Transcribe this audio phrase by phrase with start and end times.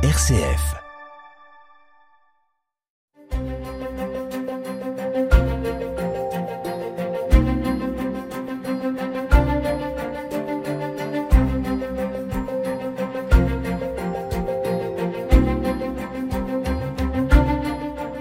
[0.00, 0.76] RCF.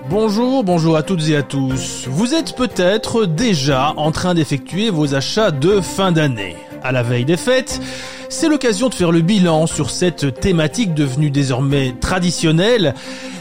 [0.10, 2.08] Bonjour, bonjour à toutes et à tous.
[2.08, 6.56] Vous êtes peut-être déjà en train d'effectuer vos achats de fin d'année.
[6.82, 7.80] À la veille des fêtes,
[8.30, 12.94] c'est l'occasion de faire le bilan sur cette thématique devenue désormais traditionnelle.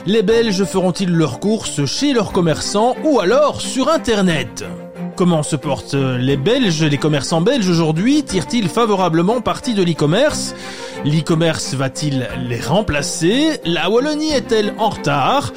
[0.07, 4.65] Les Belges feront-ils leurs courses chez leurs commerçants ou alors sur Internet?
[5.17, 8.23] Comment se portent les Belges, les commerçants belges aujourd'hui?
[8.23, 10.55] Tirent-ils favorablement parti de l'e-commerce?
[11.05, 13.61] L'e-commerce va-t-il les remplacer?
[13.65, 15.53] La Wallonie est-elle en retard?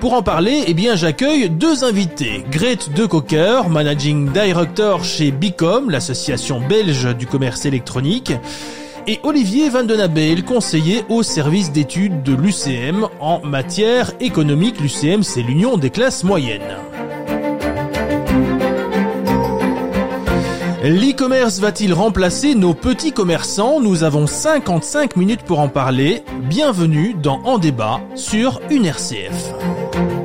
[0.00, 2.44] Pour en parler, eh bien, j'accueille deux invités.
[2.50, 8.32] Grete De Cocker, Managing Director chez Bicom, l'association belge du commerce électronique,
[9.06, 14.80] et Olivier Van den Abel, conseiller au service d'études de l'UCM en matière économique.
[14.80, 16.76] L'UCM, c'est l'Union des classes moyennes.
[20.82, 23.80] L'e-commerce va-t-il remplacer nos petits commerçants?
[23.80, 26.22] Nous avons 55 minutes pour en parler.
[26.42, 30.23] Bienvenue dans En débat sur une RCF.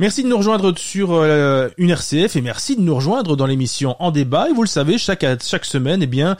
[0.00, 3.96] Merci de nous rejoindre sur euh, une RCF et merci de nous rejoindre dans l'émission
[3.98, 4.48] En débat.
[4.48, 6.36] Et vous le savez, chaque chaque semaine, eh bien,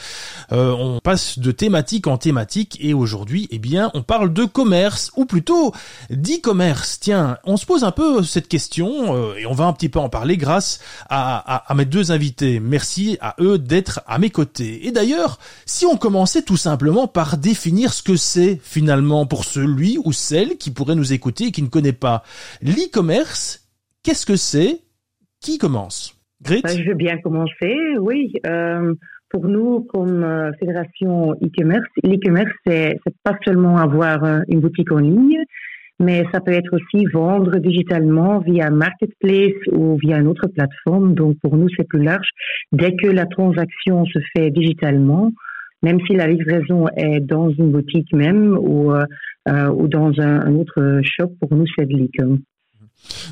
[0.53, 5.11] euh, on passe de thématique en thématique et aujourd'hui, eh bien, on parle de commerce
[5.17, 5.73] ou plutôt
[6.09, 7.01] d'e-commerce.
[7.01, 9.99] Tiens, on se pose un peu cette question euh, et on va un petit peu
[9.99, 10.79] en parler grâce
[11.11, 12.61] à, à, à mes deux invités.
[12.61, 14.87] Merci à eux d'être à mes côtés.
[14.87, 19.99] Et d'ailleurs, si on commençait tout simplement par définir ce que c'est finalement pour celui
[20.05, 22.23] ou celle qui pourrait nous écouter et qui ne connaît pas
[22.63, 23.48] l'e-commerce
[24.09, 24.79] Qu'est-ce que c'est?
[25.39, 26.19] Qui commence?
[26.41, 26.63] Grit?
[26.65, 28.33] Je veux bien commencer, oui.
[28.47, 28.95] Euh,
[29.29, 35.01] pour nous, comme euh, fédération e-commerce, l'e-commerce, c'est, pas seulement avoir euh, une boutique en
[35.01, 35.37] ligne,
[36.01, 41.13] mais ça peut être aussi vendre digitalement via marketplace ou via une autre plateforme.
[41.13, 42.31] Donc pour nous, c'est plus large.
[42.73, 45.33] Dès que la transaction se fait digitalement,
[45.83, 51.35] même si la livraison est dans une boutique même ou, ou dans un, autre shop,
[51.43, 52.41] pour nous, c'est de l'e-commerce.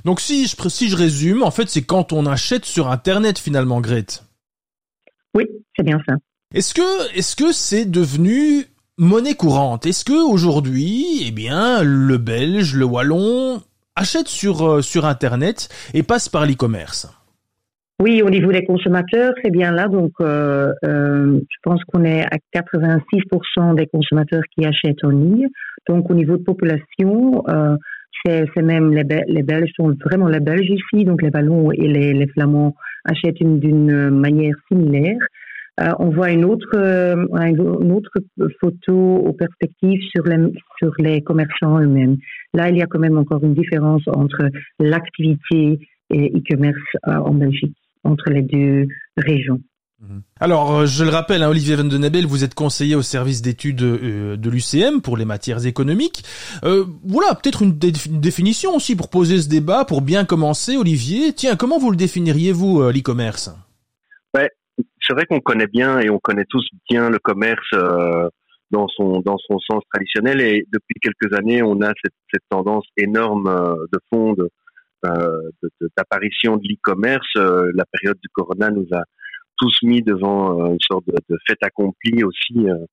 [0.05, 3.81] Donc si je, si je résume, en fait, c'est quand on achète sur Internet finalement,
[3.81, 4.25] Grete.
[5.35, 5.45] Oui,
[5.77, 6.15] c'est bien ça.
[6.55, 8.67] Est-ce que est-ce que c'est devenu
[8.99, 9.87] monnaie courante?
[9.87, 13.61] Est-ce que aujourd'hui, eh bien, le Belge, le Wallon
[13.95, 17.09] achète sur euh, sur Internet et passe par l'e-commerce?
[18.01, 19.89] Oui, au niveau des consommateurs, c'est bien là.
[19.89, 25.49] Donc, euh, euh, je pense qu'on est à 86% des consommateurs qui achètent en ligne.
[25.89, 27.43] Donc, au niveau de population,
[28.25, 32.27] c'est même les, Belges sont vraiment les Belges ici, donc les Ballons et les, les
[32.29, 35.19] Flamands achètent d'une manière similaire.
[35.79, 38.13] Euh, on voit une autre, euh, une autre
[38.61, 42.17] photo aux perspectives sur les, sur les commerçants eux-mêmes.
[42.55, 44.49] Là, il y a quand même encore une différence entre
[44.81, 45.79] l'activité
[46.11, 46.79] et e-commerce
[47.09, 48.87] euh, en Belgique, entre les deux
[49.19, 49.61] régions.
[50.01, 50.23] Mhm.
[50.41, 51.89] Alors, euh, je le rappelle, hein, Olivier Van
[52.29, 56.23] vous êtes conseiller au service d'études euh, de l'UCM pour les matières économiques.
[56.65, 61.33] Euh, voilà, peut-être une, définition aussi pour poser ce débat, pour bien commencer, Olivier.
[61.33, 63.51] Tiens, comment vous le définiriez, vous, euh, l'e-commerce?
[64.35, 64.51] Ouais,
[65.01, 67.71] C'est vrai qu'on connaît bien et on connaît tous bien le commerce
[68.71, 72.85] dans, son, dans son sens traditionnel et depuis quelques années, on a cette, cette tendance
[72.99, 74.37] énorme de fond
[75.97, 77.35] d'apparition de, de l'e-commerce.
[77.37, 79.03] la période du corona nous a
[79.59, 82.85] tous mis devant euh, une sorte de, fait accompli aussi euh,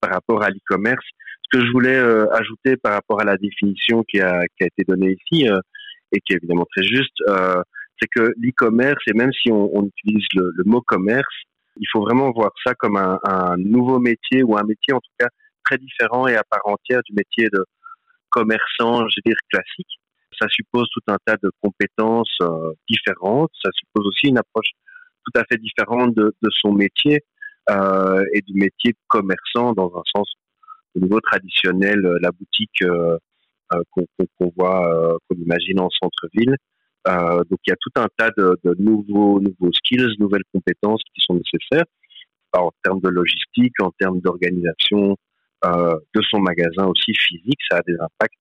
[0.00, 1.04] par rapport à l'e-commerce.
[1.42, 5.16] Ce que je voulais euh, ajouter par rapport à la définition qui a, été donnée
[5.20, 5.46] ici
[6.12, 7.16] et qui est évidemment très juste,
[8.00, 11.34] c'est que l'e-commerce, et même si on, utilise le, mot commerce,
[11.76, 15.28] il faut vraiment voir ça comme un, nouveau métier ou un métier en tout cas
[15.64, 17.64] très différent et à part entière du métier de
[18.30, 20.00] commerçant, je veux dire, classique.
[20.40, 22.36] Ça suppose tout un tas de compétences
[22.88, 23.50] différentes.
[23.62, 24.70] Ça suppose aussi une approche
[25.24, 27.20] tout à fait différente de, son métier
[27.70, 30.32] euh, et du métier de commerçant dans un sens
[30.94, 33.16] au niveau traditionnel, euh, la boutique euh,
[33.90, 36.54] qu'on qu voit, qu'on imagine en centre-ville.
[37.06, 41.20] Donc il y a tout un tas de, de, nouveaux, nouveaux skills, nouvelles compétences qui
[41.26, 41.84] sont nécessaires
[42.52, 45.16] en termes de logistique, en termes d'organisation
[45.64, 48.38] de son magasin aussi physique, ça a des impacts.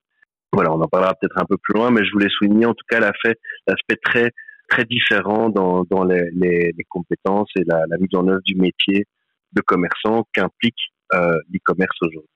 [0.52, 2.86] Voilà, on en parlera peut-être un peu plus loin, mais je voulais souligner en tout
[2.88, 4.32] cas l'aspect très
[4.74, 8.56] très différent dans, dans les, les, les, compétences et la, la, mise en œuvre du
[8.56, 9.06] métier
[9.54, 12.30] de commerçant qu'implique euh, l'e-commerce aujourd'hui.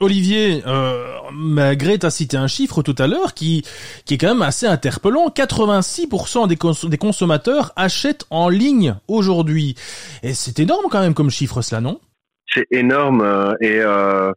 [0.00, 3.64] Olivier, euh, Grete a cité un chiffre tout à l'heure qui,
[4.04, 5.28] qui est quand même assez interpellant.
[5.28, 9.76] 86% des, des consommateurs achètent en ligne aujourd'hui.
[10.22, 12.00] Et c'est énorme quand même comme chiffre cela, non?
[12.52, 14.32] C'est énorme euh, et euh,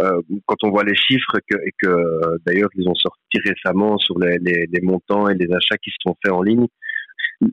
[0.00, 4.68] euh, quand on voit les chiffres et que d'ailleurs ils ont sorti récemment sur les,
[4.82, 6.66] montants et les achats qui se sont faits en ligne,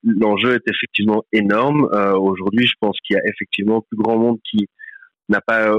[0.03, 1.89] l'enjeu est effectivement énorme.
[1.94, 4.68] Euh, aujourd'hui, je pense qu'il y a effectivement plus grand monde qui
[5.30, 5.75] n'a pas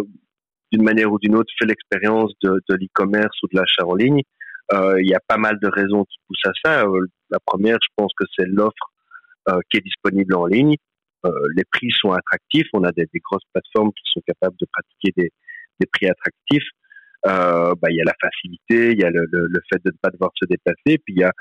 [0.72, 4.22] d'une manière ou d'une autre fait l'expérience de, l'e-commerce ou de l'achat en ligne.
[4.72, 6.84] Euh, il y a pas mal de raisons qui poussent à ça.
[7.30, 8.72] La première, je pense que c'est l'offre
[9.70, 10.74] qui est disponible en ligne.
[11.54, 12.66] Les prix sont attractifs.
[12.72, 15.30] On a des, grosses plateformes qui sont capables de pratiquer des,
[15.81, 16.69] des prix attractifs.
[17.26, 19.26] Euh, bah, il y a la facilité, il y a le,
[19.73, 21.32] fait de ne pas devoir se déplacer, puis il y a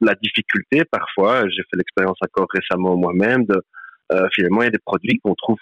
[0.00, 1.48] la difficulté parfois.
[1.48, 3.60] J'ai fait l'expérience encore récemment moi-même de
[4.34, 5.58] finalement il y a des produits qu'on trouve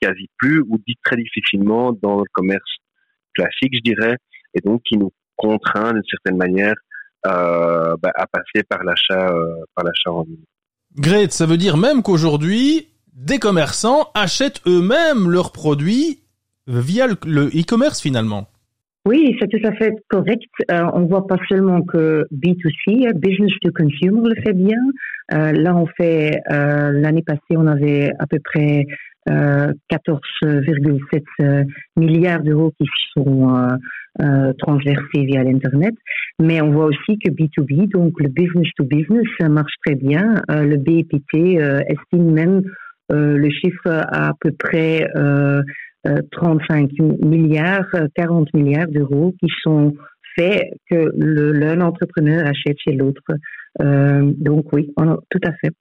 [0.00, 2.62] quasi plus ou dit très difficilement dans le commerce
[3.34, 4.16] classique, je dirais,
[4.54, 6.74] et donc qui nous contraint d'une certaine manière
[7.26, 10.44] euh, bah, à passer par l'achat euh, par l'achat en ligne.
[10.96, 16.20] Great, ça veut dire même qu'aujourd'hui, des commerçants achètent eux-mêmes leurs produits
[16.66, 18.48] via le e-commerce finalement.
[19.06, 20.48] Oui, c'est tout à fait correct.
[20.70, 24.78] Euh, on voit pas seulement que B2C, business to consumer le fait bien.
[25.32, 28.86] Euh, là, on fait euh, l'année passée, on avait à peu près
[29.26, 31.64] 14,7 euh,
[31.96, 33.68] milliards d'euros qui sont
[34.58, 35.94] transversés via l'Internet.
[36.40, 40.40] Mais on voit aussi que B2B, donc le business to business, marche très bien.
[40.48, 41.58] le BPT
[41.88, 42.62] estime même
[43.10, 45.08] le chiffre à peu près
[46.32, 46.90] 35
[47.22, 49.94] milliards, 40 milliards d'euros qui sont
[50.36, 53.22] faits que l'un entrepreneur achète chez l'autre.
[53.78, 54.92] donc oui,
[55.30, 55.72] tout à fait.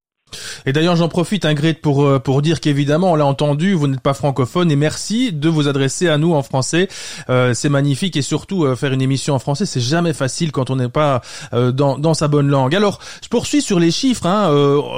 [0.65, 4.01] Et d'ailleurs, j'en profite, Ingrid, pour euh, pour dire qu'évidemment, on l'a entendu, vous n'êtes
[4.01, 6.87] pas francophone et merci de vous adresser à nous en français.
[7.29, 10.69] Euh, c'est magnifique et surtout euh, faire une émission en français, c'est jamais facile quand
[10.69, 11.21] on n'est pas
[11.53, 12.75] euh, dans dans sa bonne langue.
[12.75, 14.25] Alors, je poursuis sur les chiffres.
[14.25, 14.49] Hein,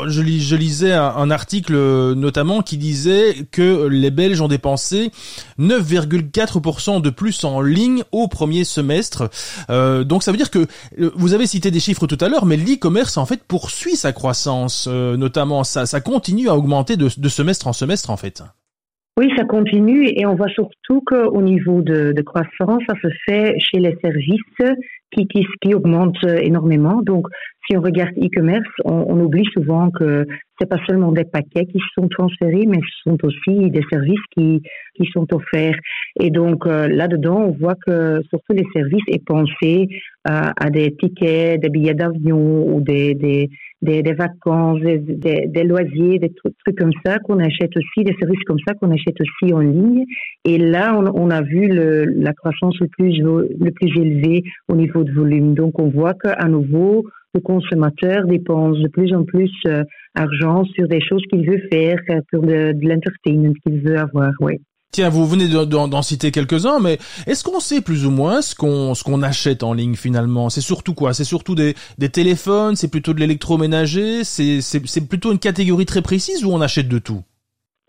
[0.08, 1.74] je, lis, je lisais un, article
[2.14, 5.12] notamment qui disait que les Belges ont dépensé
[5.60, 9.30] 9,4% de plus en ligne au premier semestre.
[9.70, 10.68] donc, ça veut dire que
[11.16, 14.88] vous avez cité des chiffres tout à l'heure, mais l'e-commerce en fait poursuit sa croissance
[15.64, 18.44] ça, ça continue à augmenter de, semestre en semestre en fait.
[19.18, 23.80] Oui, ça continue et on voit surtout qu'au niveau de, croissance, ça se fait chez
[23.80, 24.42] les services
[25.12, 27.02] qui, qui, qui augmentent énormément.
[27.02, 27.28] Donc,
[27.68, 30.26] si on regarde e-commerce, on, oublie souvent que
[30.60, 34.62] c'est pas seulement des paquets qui sont transférés, mais ce sont aussi des services qui,
[34.96, 35.78] qui sont offerts.
[36.20, 39.88] Et donc euh, là-dedans, on voit que surtout les services est pensé
[40.28, 43.50] euh, à des tickets, des billets d'avion ou des, des,
[43.82, 48.16] des, des vacances, des, des, des, loisirs, des trucs, comme ça qu'on achète aussi, des
[48.20, 50.06] services comme ça qu'on achète aussi en ligne.
[50.46, 54.76] Et là, on, on a vu le, la croissance le plus, le plus élevée au
[54.76, 55.54] niveau de volume.
[55.54, 59.84] Donc on voit qu'à nouveau, le consommateur dépense de plus en plus euh,
[60.16, 61.98] argent sur des choses qu'il veut faire,
[62.32, 64.60] pour de, de l'entertainment qu'il veut avoir, oui.
[64.92, 66.98] Tiens, vous venez d'en citer quelques-uns, mais
[67.28, 70.50] est-ce qu'on sait plus ou moins ce qu'on ce qu'on achète en ligne finalement?
[70.50, 71.14] C'est surtout quoi?
[71.14, 76.46] C'est surtout des, des téléphones, c'est plutôt de l'électroménager, c'est plutôt une catégorie très précise
[76.46, 77.24] ou on achète de tout?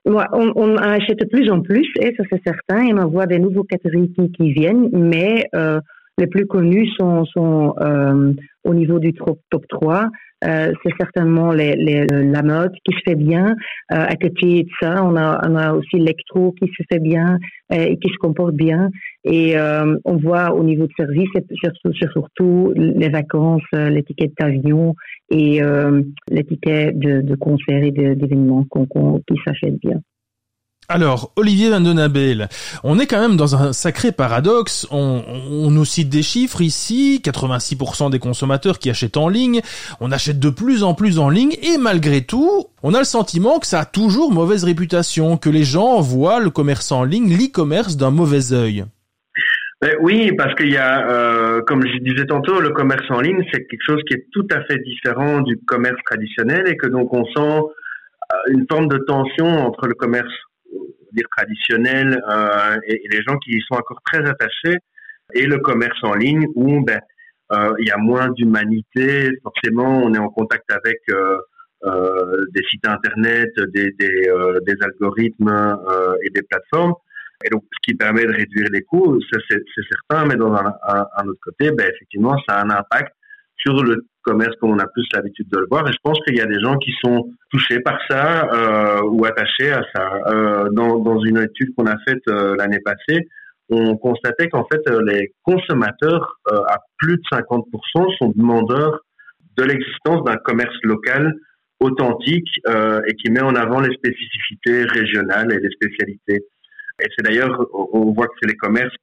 [0.04, 3.26] Ouais, on, on, achète de plus en plus, et ça c'est certain, et on voit
[3.26, 5.80] des nouveaux catégories qui, qui viennent, mais euh,
[6.18, 8.32] les plus connus sont, sont euh,
[8.64, 10.08] au niveau du top, top 3.
[10.44, 13.56] Euh, c'est certainement les, les, la mode qui se fait bien.
[13.92, 17.38] Euh, à côté de ça, on a, on a aussi l'électro qui se fait bien
[17.72, 18.90] euh, et qui se comporte bien.
[19.24, 21.30] Et euh, on voit au niveau de service,
[21.62, 24.94] surtout, surtout les vacances, euh, les tickets d'avion
[25.30, 25.60] et
[26.30, 28.64] les tickets de, de concerts et d'événements
[29.26, 30.00] qui s'achètent bien.
[30.88, 32.48] Alors, Olivier Van Den
[32.84, 34.86] on est quand même dans un sacré paradoxe.
[34.92, 39.62] On, nous cite des chiffres ici, 86% des consommateurs qui achètent en ligne,
[40.00, 43.58] on achète de plus en plus en ligne, et malgré tout, on a le sentiment
[43.58, 47.96] que ça a toujours mauvaise réputation, que les gens voient le commerce en ligne, l'e-commerce
[47.96, 48.84] d'un mauvais œil.
[50.00, 53.66] Oui, parce qu'il y a, euh, comme je disais tantôt, le commerce en ligne, c'est
[53.66, 57.24] quelque chose qui est tout à fait différent du commerce traditionnel et que donc on
[57.26, 57.60] sent
[58.32, 60.32] euh, une forme de tension entre le commerce
[61.16, 64.78] dire traditionnel euh, et, les gens qui y sont encore très attachés
[65.34, 67.00] et le commerce en ligne où ben
[67.52, 69.30] euh, il y a moins d'humanité.
[69.42, 71.38] Forcément on est en contact avec euh,
[72.54, 75.78] des sites internet des, des, algorithmes
[76.22, 76.94] et des plateformes.
[77.44, 80.74] Et donc ce qui permet de réduire les coûts c'est certain mais dans un,
[81.18, 83.12] un, autre côté ben effectivement ça a un impact
[83.58, 85.88] sur le commerce comme on a plus l'habitude de le voir.
[85.88, 89.24] Et je pense qu'il y a des gens qui sont touchés par ça euh, ou
[89.24, 90.08] attachés à ça.
[90.26, 93.28] Euh, dans, dans une étude qu'on a faite euh, l'année passée,
[93.68, 99.00] on constatait qu'en fait, les consommateurs, à plus de 50%, sont demandeurs
[99.56, 101.34] de l'existence d'un commerce local
[101.80, 106.46] authentique et qui met en avant les spécificités régionales et les spécialités.
[107.02, 108.94] Et c'est d'ailleurs, on voit que c'est les commerces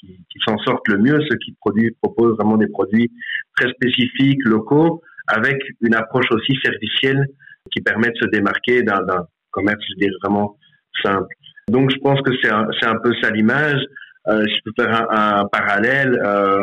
[0.00, 3.10] qui, s'en sortent le mieux, ceux qui produisent, proposent vraiment des produits
[3.56, 7.26] très spécifiques, locaux, avec une approche aussi servicielle
[7.72, 10.56] qui permet de se démarquer d'un commerce, je dirais, vraiment
[11.02, 11.34] simple.
[11.68, 13.80] Donc, je pense que c'est un, peu ça l'image.
[14.28, 16.16] Euh, je peux faire un, un parallèle.
[16.24, 16.62] Euh,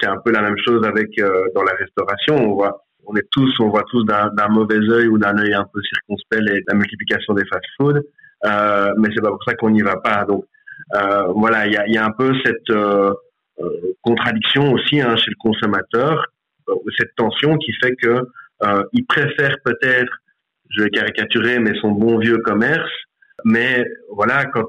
[0.00, 2.36] c'est un peu la même chose avec euh, dans la restauration.
[2.36, 5.66] On voit, on est tous, on voit tous d'un mauvais œil ou d'un œil un
[5.72, 8.00] peu circonspect la multiplication des fast-foods.
[8.44, 10.24] Euh, mais c'est pas pour ça qu'on n'y va pas.
[10.24, 10.44] Donc
[10.94, 13.12] euh, voilà, il y a, y a, un peu cette euh,
[13.60, 16.26] euh, contradiction aussi hein, chez le consommateur,
[16.98, 18.22] cette tension qui fait que
[18.92, 20.12] il préfère peut-être,
[20.70, 22.90] je vais caricaturer, mais son bon vieux commerce.
[23.44, 24.68] Mais voilà, quand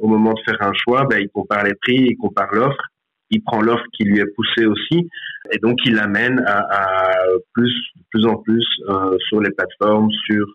[0.00, 2.80] au moment de faire un choix, ben, il compare les prix, il compare l'offre,
[3.30, 5.08] il prend l'offre qui lui est poussée aussi,
[5.50, 7.14] et donc il l'amène à, à,
[7.54, 7.72] plus,
[8.10, 10.46] plus en plus euh, sur les plateformes, sur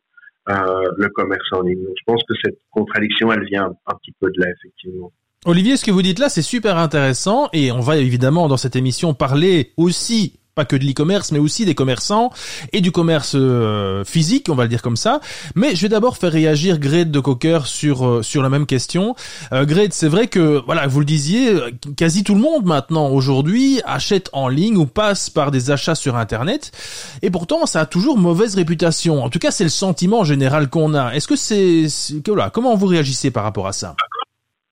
[0.49, 1.83] euh, le commerce en ligne.
[1.97, 5.11] je pense que cette contradiction, elle vient un petit peu de là, effectivement.
[5.45, 8.75] Olivier, ce que vous dites là, c'est super intéressant et on va évidemment dans cette
[8.77, 12.31] émission parler aussi pas que de l'e-commerce, mais aussi des commerçants
[12.73, 15.19] et du commerce euh, physique, on va le dire comme ça.
[15.55, 19.15] Mais je vais d'abord faire réagir Grete de Cocker sur euh, sur la même question.
[19.51, 21.55] Euh, c'est vrai que voilà, vous le disiez,
[21.97, 26.15] quasi tout le monde maintenant aujourd'hui achète en ligne ou passe par des achats sur
[26.15, 26.71] Internet,
[27.23, 29.23] et pourtant ça a toujours mauvaise réputation.
[29.23, 31.13] En tout cas, c'est le sentiment général qu'on a.
[31.13, 31.87] Est-ce que c'est
[32.27, 33.95] voilà, comment vous réagissez par rapport à ça?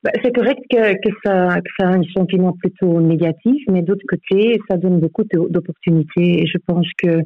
[0.04, 4.60] C'est correct que, que, ça, que ça a un sentiment plutôt négatif, mais d'autre côté,
[4.70, 6.42] ça donne beaucoup d'opportunités.
[6.42, 7.22] Et je pense que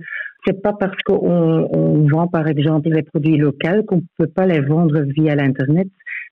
[0.46, 4.60] c'est pas parce qu'on on vend, par exemple, des produits locaux qu'on peut pas les
[4.60, 5.88] vendre via l'Internet.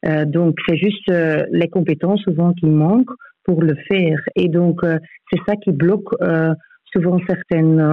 [0.06, 4.20] Euh, donc, c'est juste euh, les compétences souvent qui manquent pour le faire.
[4.36, 4.98] Et donc, euh,
[5.32, 6.54] c'est ça qui bloque euh,
[6.94, 7.84] souvent certaines,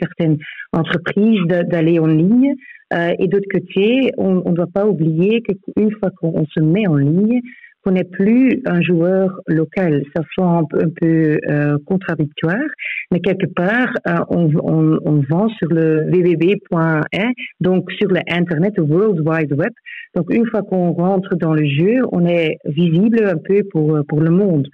[0.00, 0.38] certaines
[0.72, 2.54] entreprises d'aller en ligne.
[2.92, 7.40] et d'autre côté, on ne doit pas oublier qu'une fois qu'on se met en ligne,
[7.82, 10.04] qu'on n'est plus un joueur local.
[10.14, 10.64] Ça sent un
[11.00, 12.68] peu, euh, contradictoire,
[13.10, 19.52] mais quelque part, euh, on, vend sur le www.1, donc sur le Internet, World Wide
[19.52, 19.72] Web.
[20.14, 24.20] Donc une fois qu'on rentre dans le jeu, on est visible un peu pour, pour
[24.20, 24.66] le monde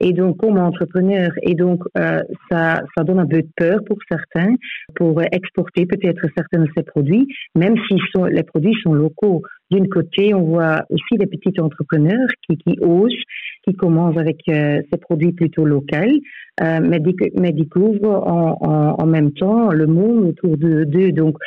[0.00, 1.30] et donc comme entrepreneur.
[1.42, 2.20] Et donc euh,
[2.50, 4.54] ça, ça donne un peu de peur pour certains
[4.96, 7.96] pour exporter peut-être certains de ces produits, même si
[8.30, 9.42] les produits sont locaux.
[9.70, 13.12] D'une côté, on voit aussi des petits entrepreneurs qui, qui osent,
[13.66, 15.82] qui commencent avec euh, ces produits plutôt locaux,
[16.62, 17.00] euh, mais,
[17.52, 21.12] découvrent en, en, en, même temps le monde autour d'eux.
[21.12, 21.38] Donc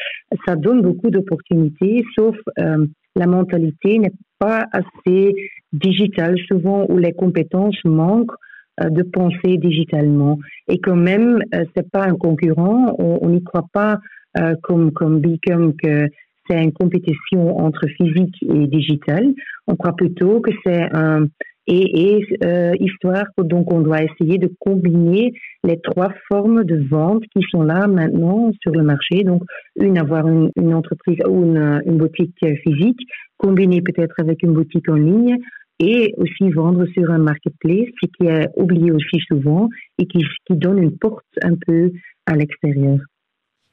[0.47, 2.85] ça donne beaucoup d'opportunités, sauf euh,
[3.15, 5.33] la mentalité n'est pas assez
[5.75, 8.35] digitale souvent où les compétences manquent
[8.81, 10.37] euh, de penser digitalement.
[10.67, 12.93] Et quand même, euh, c'est pas un concurrent.
[12.99, 13.99] On n'y croit pas
[14.37, 16.09] euh, comme comme que
[16.45, 19.33] c'est une compétition entre physique et digital.
[19.67, 21.27] On croit plutôt que c'est un
[21.67, 22.25] et, et
[22.79, 27.87] histoire donc on doit essayer de combiner les trois formes de vente qui sont là
[27.87, 29.23] maintenant sur le marché.
[29.23, 29.41] Donc
[29.77, 32.99] une avoir une, une entreprise ou une, une boutique physique
[33.37, 35.37] combinée peut-être avec une boutique en ligne
[35.79, 40.55] et aussi vendre sur un marketplace, ce qui est oublié aussi souvent et qui, qui
[40.55, 41.91] donne une porte un peu
[42.25, 42.99] à l'extérieur.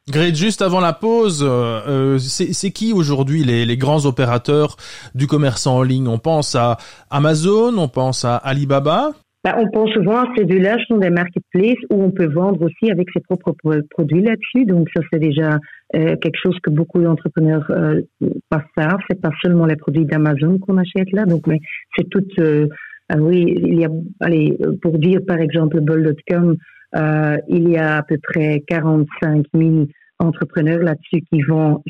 [0.08, 4.76] Greg, juste avant la pause, euh, euh c'est qui aujourd'hui les, les, grands opérateurs
[5.14, 6.08] du commerce en ligne?
[6.08, 6.76] On pense à
[7.08, 9.12] Amazon, on pense à Alibaba?
[9.44, 12.92] Bah, on pense souvent à ces deux-là sont des marketplaces où on peut vendre aussi
[12.92, 13.54] avec ses propres
[13.90, 14.66] produits là-dessus.
[14.66, 15.58] Donc ça c'est déjà
[15.94, 18.00] euh, quelque chose que beaucoup d'entrepreneurs euh,
[18.48, 19.00] pas savent.
[19.08, 21.24] C'est pas seulement les produits d'Amazon qu'on achète là.
[21.24, 21.60] Donc mais
[21.96, 22.24] c'est tout.
[22.38, 22.66] Euh,
[23.08, 26.56] ah oui, il y a allez pour dire par exemple Bol.com,
[26.96, 29.86] euh, il y a à peu près 45 000
[30.22, 31.42] entrepreneurs là-dessus qui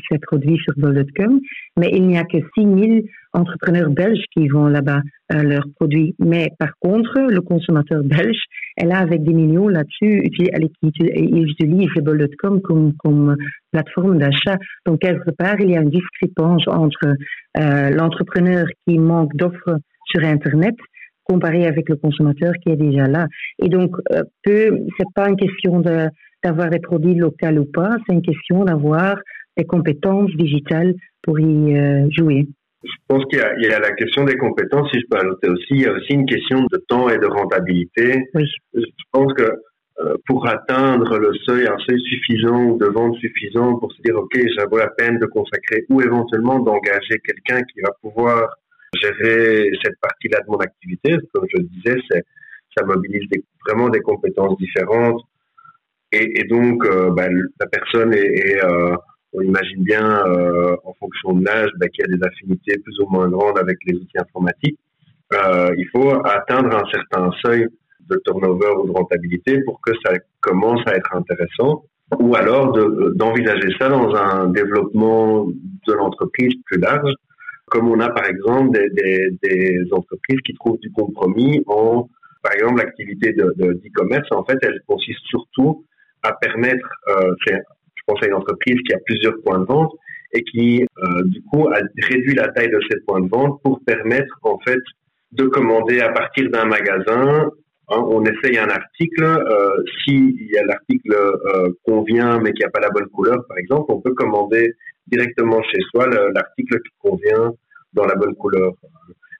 [0.09, 1.39] ces produits sur Bol.com,
[1.77, 2.99] mais il n'y a que 6 000
[3.33, 5.01] entrepreneurs belges qui vendent là-bas
[5.33, 6.15] euh, leurs produits.
[6.19, 8.41] Mais par contre, le consommateur belge
[8.77, 13.35] est là avec des millions là-dessus, il utilise Bol.com comme, comme
[13.71, 14.57] plateforme d'achat.
[14.85, 17.15] Donc, quelque part, il y a une discrépance entre
[17.57, 20.75] euh, l'entrepreneur qui manque d'offres sur Internet
[21.23, 23.27] comparé avec le consommateur qui est déjà là.
[23.61, 26.09] Et donc, euh, c'est pas une question de
[26.43, 29.15] d'avoir des produits locaux ou pas, c'est une question d'avoir
[29.57, 32.47] des compétences digitales pour y euh, jouer.
[32.83, 35.67] Je pense qu'il y, y, a la question des compétences, si je peux ajouter aussi,
[35.71, 38.25] il y a aussi une question de temps et de rentabilité.
[38.33, 38.45] Oui.
[38.73, 38.81] Je
[39.11, 39.49] pense que
[39.99, 44.15] euh, pour atteindre le seuil, un seuil suffisant ou de vente suffisant pour se dire,
[44.15, 48.49] OK, ça vaut la peine de consacrer ou éventuellement d'engager quelqu'un qui va pouvoir
[48.99, 51.15] gérer cette partie-là de mon activité.
[51.31, 52.01] Comme je le disais,
[52.75, 53.29] ça mobilise
[53.67, 55.21] vraiment des compétences différentes.
[56.13, 57.27] Et, et donc, euh, bah,
[57.59, 58.95] la personne est, euh,
[59.33, 62.99] on imagine bien, euh, en fonction de l'âge, bah, qu'il y a des affinités plus
[62.99, 64.79] ou moins grandes avec les outils informatiques.
[65.31, 67.67] il faut atteindre un certain seuil
[68.11, 71.83] de turnover ou de rentabilité pour que ça commence à être intéressant
[72.19, 72.71] ou alors
[73.15, 75.47] d'envisager ça dans un développement
[75.87, 77.11] de l'entreprise plus large,
[77.71, 82.07] comme on a par exemple des, des, des, entreprises qui trouvent du compromis en,
[82.43, 85.85] par exemple, l'activité d'e-commerce, en fait, elle consiste surtout
[86.23, 89.91] à permettre, euh, je pense à une entreprise qui a plusieurs points de vente
[90.33, 93.81] et qui, euh, du coup, a réduit la taille de ces points de vente pour
[93.85, 94.79] permettre, en fait,
[95.31, 97.49] de commander à partir d'un magasin
[97.89, 102.79] Hein, on essaye un article, euh, si l'article euh, convient mais qu'il n'y a pas
[102.79, 104.73] la bonne couleur, par exemple, on peut commander
[105.07, 107.51] directement chez soi l'article qui convient
[107.91, 108.71] dans la bonne couleur.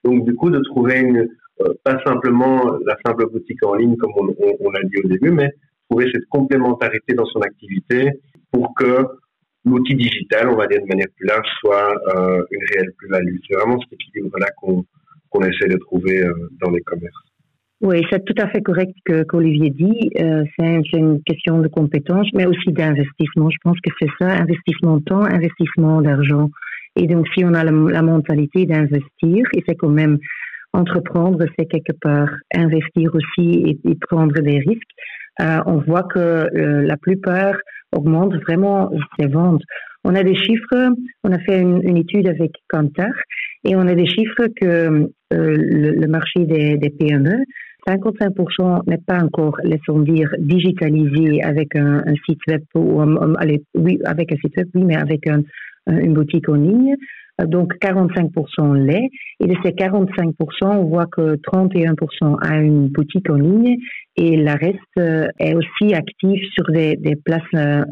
[0.04, 1.26] Donc du coup, de trouver une,
[1.62, 4.28] euh, pas simplement la simple boutique en ligne comme on,
[4.60, 5.50] on, l'a dit au début, mais
[5.94, 8.12] trouver cette complémentarité dans son activité
[8.52, 9.06] pour que
[9.66, 13.38] l'outil digital, on va dire de manière plus large, soit euh, une réelle plus-value.
[13.48, 14.84] C'est vraiment cet équilibre-là qu'on
[15.30, 16.32] qu'on essaie de trouver euh,
[16.62, 17.16] dans les commerces.
[17.82, 18.94] Oui, c'est tout à fait correct
[19.28, 20.12] qu'Olivier dit.
[20.20, 23.50] Euh, c'est une question de compétence, mais aussi d'investissement.
[23.50, 26.50] Je pense que c'est ça, investissement de temps, investissement d'argent.
[26.96, 30.20] Et donc, si on a la, mentalité d'investir, et c'est quand même
[30.74, 34.92] entreprendre, c'est quelque part investir aussi et, prendre des risques,
[35.42, 37.56] euh, on voit que euh, la plupart
[37.92, 39.64] augmentent vraiment ses ventes.
[40.04, 43.14] On a des chiffres, on a fait une, une étude avec Kantar
[43.64, 47.46] et on a des chiffres que euh, le, le, marché des, des PME
[47.88, 53.02] 55% n'est pas encore, laissons dire, digitalisé avec un, un site web ou
[53.38, 55.44] allez, oui, avec un site web, oui, mais avec un,
[55.88, 56.96] une boutique en ligne.
[57.48, 59.10] Donc 45% l'est.
[59.40, 63.78] Et de ces 45%, on voit que 31% a une boutique en ligne
[64.16, 67.84] et la reste euh, est aussi active sur des, des places euh,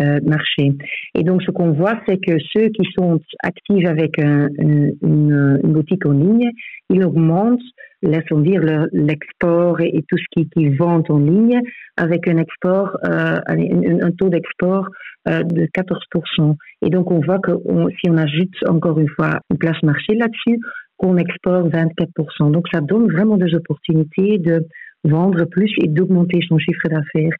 [0.00, 0.72] euh, marché.
[1.14, 5.72] Et donc, ce qu'on voit, c'est que ceux qui sont actifs avec un, une, une,
[5.72, 6.50] boutique en ligne,
[6.90, 7.62] ils augmentent,
[8.02, 8.60] laissons dire,
[8.92, 11.60] l'export et, tout ce qui, qui vend en ligne
[11.96, 14.86] avec un export, euh, un, taux d'export
[15.28, 16.54] euh, de 14%.
[16.82, 17.52] Et donc, on voit que
[18.00, 20.60] si on ajoute encore une fois une place marché là-dessus,
[20.96, 22.50] qu'on exporte 24%.
[22.50, 24.66] Donc, ça donne vraiment des opportunités de
[25.04, 27.32] vendre plus et d'augmenter son chiffre d'affaires.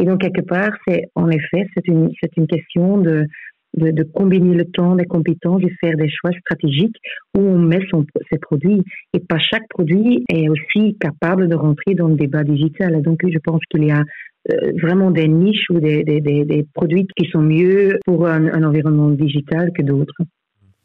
[0.00, 3.26] Et donc, quelque part, c'est, en effet, c'est une, c'est une question de,
[3.74, 6.96] de, de, combiner le temps, des compétences, de faire des choix stratégiques
[7.36, 8.82] où on met son, ses produits.
[9.14, 13.02] Et pas chaque produit est aussi capable de rentrer dans le débat digital.
[13.02, 14.02] Donc, je pense qu'il y a
[14.50, 18.62] euh, vraiment des niches ou des, des, des, des, produits qui sont mieux pour un
[18.62, 20.16] environnement digital que d'autres.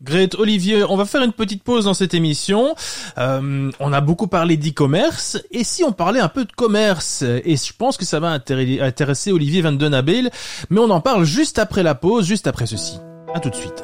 [0.03, 2.75] Great, Olivier, on va faire une petite pause dans cette émission.
[3.17, 7.23] Euh, on a beaucoup parlé d'e-commerce, et si on parlait un peu de commerce?
[7.23, 10.29] Et je pense que ça va intéresser Olivier Van Den Abel,
[10.69, 12.99] mais on en parle juste après la pause, juste après ceci.
[13.33, 13.83] À tout de suite.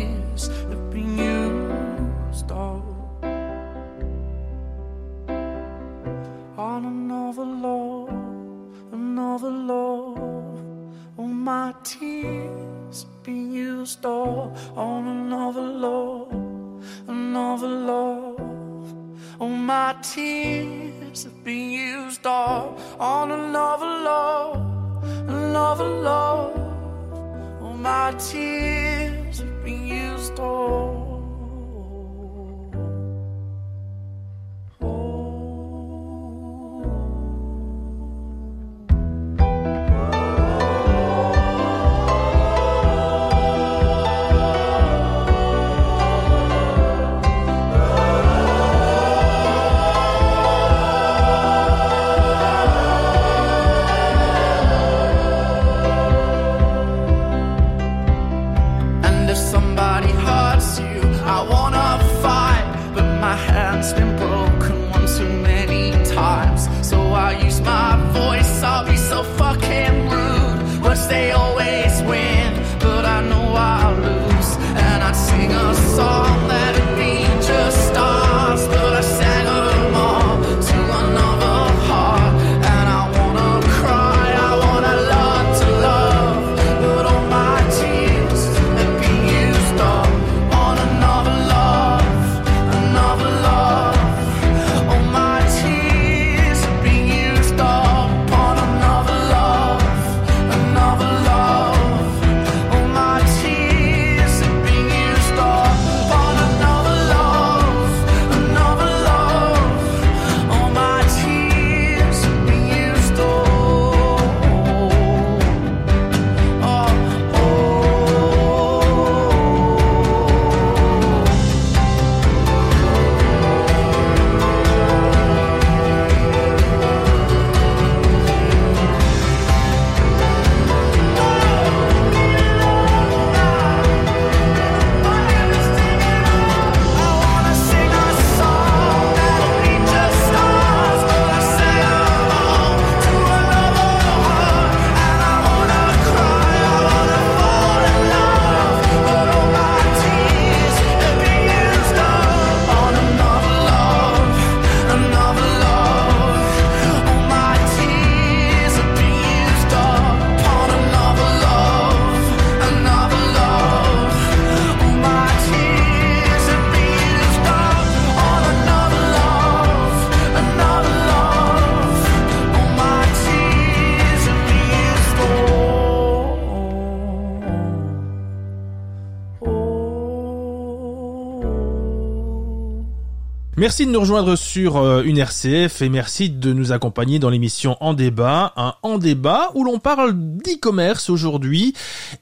[183.61, 187.77] Merci de nous rejoindre sur euh, une RCF et merci de nous accompagner dans l'émission
[187.79, 191.75] En débat, un En débat où l'on parle d'e-commerce aujourd'hui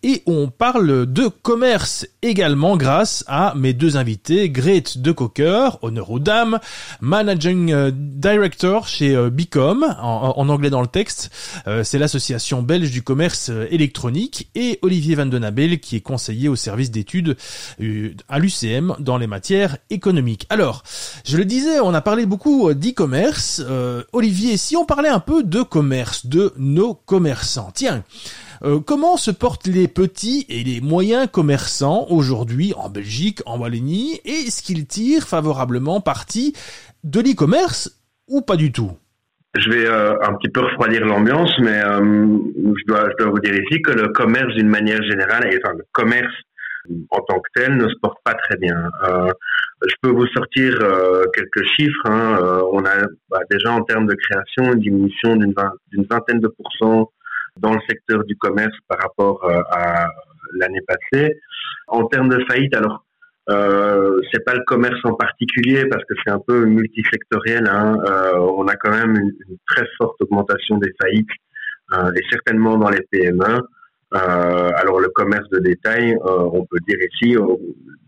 [0.10, 6.10] et on parle de commerce également grâce à mes deux invités, Grete de Cocker, honneur
[6.10, 6.60] aux dames,
[7.00, 11.30] Managing euh, Director chez euh, Bicom, en, anglais dans le texte,
[11.84, 16.56] c'est l'association belge du commerce électronique, et Olivier Van Den Abel qui est conseiller au
[16.56, 17.38] service d'études
[18.28, 20.45] à l'UCM dans les matières économiques.
[20.50, 20.84] Alors,
[21.26, 23.62] je le disais, on a parlé beaucoup euh, d'e-commerce.
[23.67, 27.72] Euh, Olivier, si on parlait un peu de commerce, de nos commerçants.
[27.74, 28.04] Tiens,
[28.63, 34.19] euh, comment se portent les petits et les moyens commerçants aujourd'hui en Belgique, en Wallonie
[34.26, 36.54] Est-ce qu'ils tirent favorablement parti
[37.04, 38.91] de l'e-commerce ou pas du tout?
[39.58, 43.82] Je vais un petit peu refroidir l'ambiance, mais je, dois, je dois vous dire ici
[43.82, 46.34] que le commerce, d'une manière générale, enfin le commerce
[47.10, 48.89] en tant que tel ne se porte pas très bien.
[49.08, 49.32] Euh,
[49.88, 52.06] je peux vous sortir euh, quelques chiffres.
[52.06, 52.38] Hein.
[52.41, 55.54] Euh, on a bah, déjà en termes de création une diminution d'une
[56.10, 57.12] vingtaine de pourcents
[57.60, 60.08] dans le secteur du commerce par rapport à
[60.54, 61.39] l'année passée.
[61.88, 63.06] En termes de faillite, alors
[63.50, 67.67] euh, c'est pas le commerce en particulier parce que c'est un peu multisectoriel.
[67.67, 67.98] Hein.
[68.39, 71.28] on a quand même une, très forte augmentation des faillites
[72.15, 73.62] et certainement dans les PME.
[74.15, 77.45] Euh, alors le commerce de détail, euh, on peut dire ici, euh,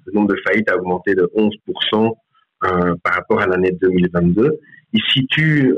[0.06, 2.14] le nombre de faillites a augmenté de 11%
[3.04, 4.60] par rapport à l'année 2022.
[4.94, 5.74] Il situe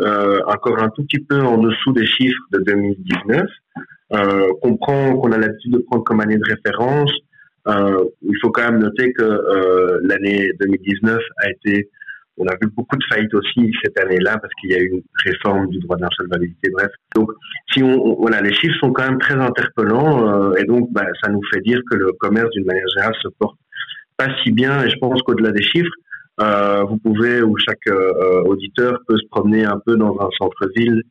[0.47, 3.43] encore un tout petit peu en dessous des chiffres de 2019.
[4.13, 7.11] Euh, comprend qu'on a l'habitude de prendre comme année de référence.
[7.67, 11.89] il faut quand même noter que l'année 2019 a été
[12.37, 15.03] on a vu beaucoup de faillites aussi cette année-là parce qu'il y a eu une
[15.25, 16.69] réforme du droit d'insolvabilité.
[16.71, 17.31] Bref, donc
[17.71, 21.31] si on, voilà, les chiffres sont quand même très interpellants euh, et donc bah, ça
[21.31, 23.57] nous fait dire que le commerce d'une manière générale se porte
[24.17, 24.83] pas si bien.
[24.83, 29.27] Et je pense qu'au-delà des chiffres, euh, vous pouvez ou chaque euh, auditeur peut se
[29.29, 31.03] promener un peu dans un centre-ville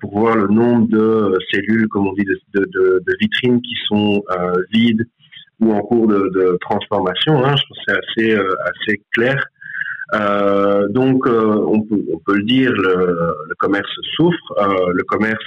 [0.00, 4.22] pour voir le nombre de cellules, comme on dit, de, de, de vitrines qui sont
[4.72, 5.06] vides
[5.60, 7.44] ou en cours de, de transformation.
[7.44, 7.54] Hein.
[7.56, 9.46] Je pense que c'est assez assez clair.
[10.14, 15.02] Euh, donc, euh, on peut, on, peut, le dire, le, le commerce souffre, euh, le
[15.04, 15.44] commerce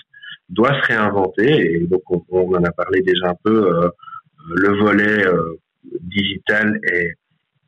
[0.49, 3.89] doit se réinventer, et donc on, on en a parlé déjà un peu, euh,
[4.55, 5.25] le volet
[6.01, 7.13] digital est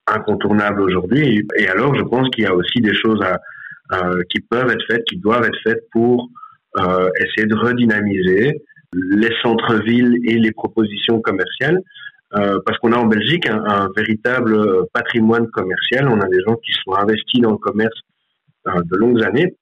[0.08, 3.40] incontournable aujourd'hui, et alors je pense qu'il y a aussi des choses à,
[4.30, 6.30] qui peuvent être faites, qui doivent être faites pour
[7.20, 8.62] essayer de redynamiser
[8.94, 11.82] les centres-villes et les propositions commerciales.
[12.34, 16.08] Euh, parce qu'on a en Belgique un, véritable patrimoine commercial.
[16.10, 17.98] On a des gens qui sont investis dans le commerce
[18.68, 19.56] euh, de longues années.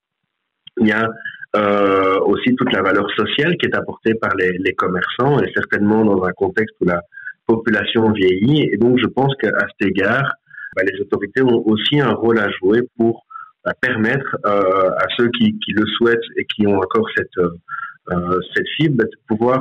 [0.79, 1.07] Il y a
[1.55, 6.03] euh, aussi toute la valeur sociale qui est apportée par les, les, commerçants et certainement
[6.03, 6.99] dans un contexte où la
[7.47, 8.69] population vieillit.
[8.71, 10.33] Et donc je pense qu'à cet égard,
[10.75, 13.25] bah, les autorités ont aussi un rôle à jouer pour
[13.63, 18.39] bah, permettre euh, à ceux qui, qui, le souhaitent et qui ont encore cette, euh,
[18.53, 19.59] cette fibre bah, de pouvoir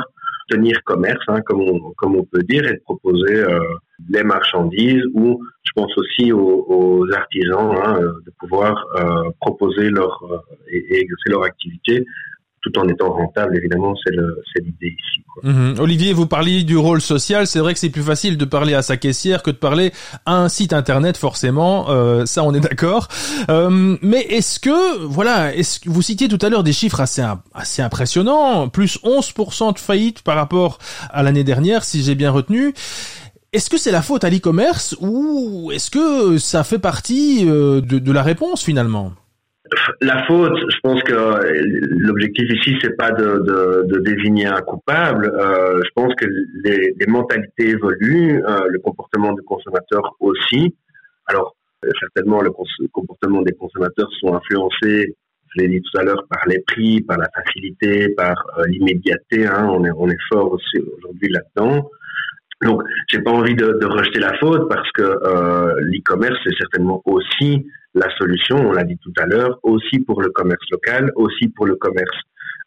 [0.48, 3.60] tenir commerce, hein, comme, on, comme on peut dire, et de proposer euh,
[4.08, 10.20] les marchandises ou je pense aussi aux, aux artisans hein, de pouvoir euh, proposer leur
[10.68, 12.04] et, et, exercer leur activité
[12.62, 15.22] tout en étant rentable, évidemment, c'est l'idée ici.
[15.32, 15.50] Quoi.
[15.50, 15.80] Mhm.
[15.80, 17.46] Olivier, vous parliez du rôle social.
[17.46, 19.92] C'est vrai que c'est plus facile de parler à sa caissière que de parler
[20.26, 21.90] à un site internet, forcément.
[21.90, 23.08] Euh, ça, on est d'accord.
[23.50, 27.22] Euh, mais est-ce que, voilà, est-ce que vous citiez tout à l'heure des chiffres assez
[27.52, 30.78] assez impressionnants, plus 11% de faillite par rapport
[31.10, 32.74] à l'année dernière, si j'ai bien retenu.
[33.52, 37.98] Est-ce que c'est la faute à l'e-commerce ou est-ce que ça fait partie euh, de,
[37.98, 39.12] de la réponse finalement?
[40.00, 41.14] La faute, je pense que
[42.06, 45.32] l'objectif ici, c'est pas de, de, de, désigner un coupable.
[45.34, 46.26] Euh, je pense que
[46.64, 50.74] les, les mentalités évoluent, euh, le comportement du consommateur aussi.
[51.26, 51.56] Alors,
[52.00, 52.50] certainement, le
[52.92, 55.16] comportement des consommateurs sont influencés,
[55.54, 59.46] je l'ai dit tout à l'heure, par les prix, par la facilité, par euh, l'immédiateté.
[59.46, 61.90] Hein, on, est, on est fort aussi aujourd'hui là-dedans.
[62.62, 67.02] Donc, j'ai pas envie de, de, rejeter la faute parce que euh, l'e-commerce, c'est certainement
[67.04, 71.48] aussi la solution, on l'a dit tout à l'heure, aussi pour le commerce local, aussi
[71.48, 72.16] pour le commerce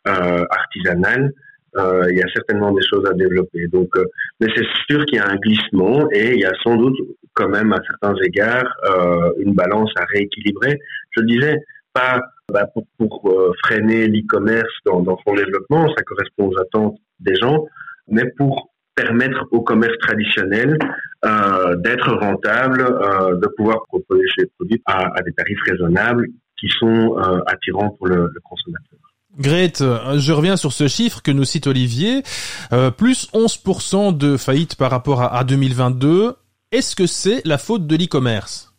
[0.08, 1.32] euh, artisanal.
[1.78, 3.68] Euh, il y a certainement des choses à développer.
[3.68, 4.06] Donc, euh,
[4.40, 6.96] mais c'est sûr qu'il y a un glissement et il y a sans doute
[7.34, 10.80] quand même à certains égards euh, une balance à rééquilibrer.
[11.12, 11.58] Je disais
[11.94, 16.98] pas bah, pour, pour euh, freiner l'e-commerce dans, dans son développement, ça correspond aux attentes
[17.20, 17.66] des gens,
[18.08, 20.78] mais pour permettre au commerce traditionnel
[21.26, 26.28] euh, d'être rentable, euh, de pouvoir proposer ses produits à, des tarifs raisonnables
[26.58, 29.00] qui sont euh, attirants pour le, consommateur.
[29.38, 29.84] Grete,
[30.18, 32.24] je reviens sur ce chiffre que nous cite Olivier,
[32.96, 36.36] plus 11% de faillite par rapport à, à 2022.
[36.72, 38.75] Est-ce que c'est la faute de l'e-commerce?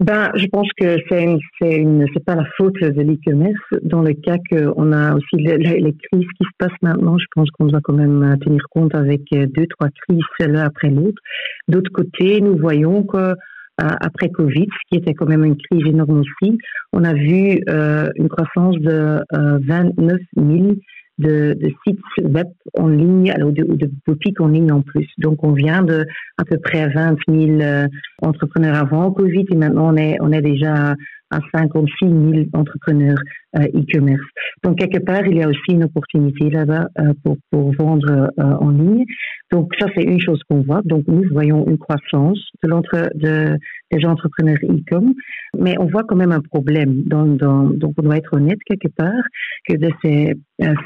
[0.00, 3.58] Ben, je pense que c'est une, c'est une, c'est pas la faute de l'e-commerce.
[3.82, 7.50] Dans le cas qu'on a aussi les, les, crises qui se passent maintenant, je pense
[7.50, 11.20] qu'on doit quand même tenir compte avec deux, trois crises l'un après l'autre.
[11.66, 13.34] D'autre côté, nous voyons que
[13.78, 16.58] après Covid, ce qui était quand même une crise énorme aussi,
[16.92, 20.74] on a vu euh, une croissance de euh, 29 000
[21.18, 25.08] de, de, sites web en ligne ou de, de, boutiques en ligne en plus.
[25.18, 26.06] Donc on vient de
[26.38, 27.88] à peu près 20 000 euh,
[28.22, 30.94] entrepreneurs avant Covid et maintenant on est, on est déjà
[31.30, 33.18] à 56 000 entrepreneurs
[33.56, 34.24] euh, e-commerce.
[34.62, 38.42] Donc quelque part, il y a aussi une opportunité là-bas euh, pour, pour vendre euh,
[38.60, 39.04] en ligne.
[39.50, 40.82] Donc ça, c'est une chose qu'on voit.
[40.84, 43.56] Donc nous voyons une croissance de l'entre de,
[43.90, 45.14] des entrepreneurs e-com,
[45.58, 47.04] mais on voit quand même un problème.
[47.04, 49.22] Dans, dans, donc on doit être honnête quelque part
[49.68, 50.34] que de ces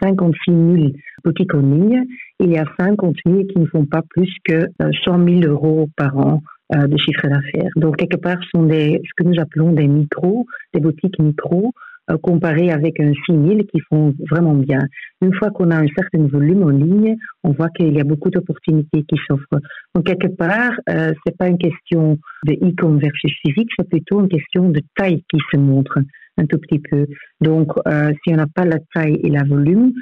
[0.03, 0.93] 56 000
[1.25, 2.05] boutiques en ligne,
[2.41, 4.67] il y a 50 000 qui ne font pas plus que
[5.05, 6.43] 100 000 euros par an
[6.75, 7.71] euh, de chiffre d'affaires.
[7.77, 11.73] Donc, quelque part, ce sont des, ce que nous appelons des micros, des boutiques micros,
[12.11, 14.81] euh, comparées avec un 6000 qui font vraiment bien.
[15.21, 18.29] Une fois qu'on a un certain volume en ligne, on voit qu'il y a beaucoup
[18.29, 19.61] d'opportunités qui s'offrent.
[19.95, 24.29] Donc, quelque part, euh, c'est pas une question de e-com versus physique, c'est plutôt une
[24.29, 26.01] question de taille qui se montre
[26.39, 27.07] un tout petit peu.
[27.41, 29.93] Donc, euh, si on n'a pas la taille et la volume,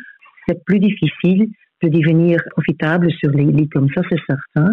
[0.48, 1.48] c'est plus difficile
[1.82, 4.72] de devenir profitable sur les e-com, ça c'est certain.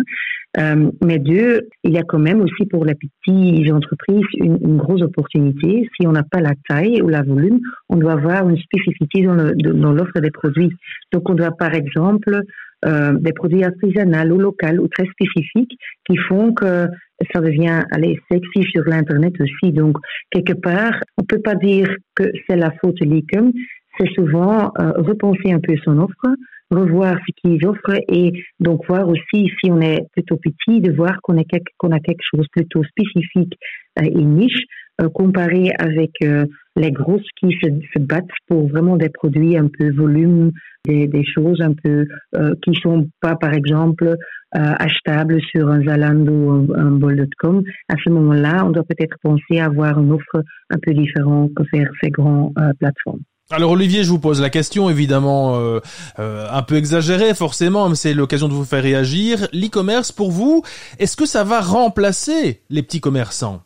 [0.59, 4.77] Euh, mais deux, il y a quand même aussi pour les petites entreprises une, une
[4.77, 5.89] grosse opportunité.
[5.99, 9.93] Si on n'a pas la taille ou la volume, on doit avoir une spécificité dans
[9.93, 10.71] l'offre des produits.
[11.11, 12.43] Donc on doit par exemple
[12.85, 16.87] euh, des produits artisanaux ou locaux ou très spécifiques qui font que
[17.33, 19.73] ça devient allez, sexy sur l'Internet aussi.
[19.73, 19.97] Donc,
[20.29, 23.51] quelque part, on peut pas dire que c'est la faute de l'e-com,
[23.99, 26.35] c'est souvent euh, repenser un peu son offre,
[26.71, 31.19] revoir ce qu'ils offrent et donc voir aussi si on est plutôt petit, de voir
[31.21, 31.35] qu'on
[31.77, 33.53] qu'on a quelque chose plutôt spécifique
[33.99, 34.65] euh, et niche,
[35.01, 39.67] euh, comparé avec euh, les grosses qui se, se, battent pour vraiment des produits un
[39.67, 40.51] peu volume,
[40.85, 44.15] des, des choses un peu euh, qui sont pas par exemple euh,
[44.53, 47.61] achetables sur un Zalando ou un, un bol.com.
[47.89, 51.91] À ce moment-là, on doit peut-être penser à avoir une offre un peu différente faire
[52.01, 53.21] ces grandes plateformes.
[53.49, 55.79] Alors Olivier, je vous pose la question, évidemment euh,
[56.19, 59.47] euh, un peu exagérée forcément, mais c'est l'occasion de vous faire réagir.
[59.53, 60.63] L'e-commerce, pour vous,
[60.99, 63.63] est-ce que ça va remplacer les petits commerçants?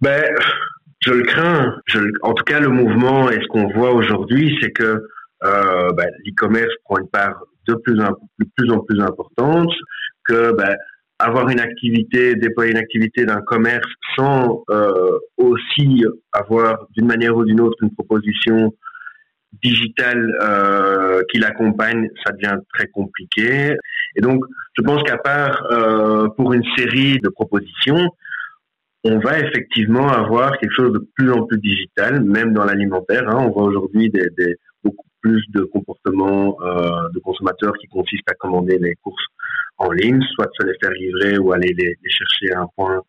[0.00, 0.24] Ben,
[1.00, 1.76] je le crains.
[2.22, 5.04] En tout cas, le mouvement et ce qu'on voit aujourd'hui, c'est que
[5.44, 8.12] euh, ben, l'e-commerce prend une part de plus, en,
[8.56, 9.74] plus en plus importante,
[10.26, 10.74] que ben,
[11.18, 14.64] avoir une activité, déployer une activité d'un commerce sans
[15.36, 18.72] aussi avoir d'une manière ou d'une autre une proposition
[19.62, 23.76] digital euh, qui l'accompagne, ça devient très compliqué.
[24.16, 24.44] Et donc,
[24.76, 28.08] je pense qu'à part euh, pour une série de propositions,
[29.04, 33.28] on va effectivement avoir quelque chose de plus en plus digital, même dans l'alimentaire.
[33.28, 33.38] Hein.
[33.40, 38.34] On voit aujourd'hui des, des, beaucoup plus de comportements euh, de consommateurs qui consistent à
[38.34, 39.26] commander les courses
[39.78, 43.02] en ligne, soit se les faire livrer ou aller les, les chercher à un point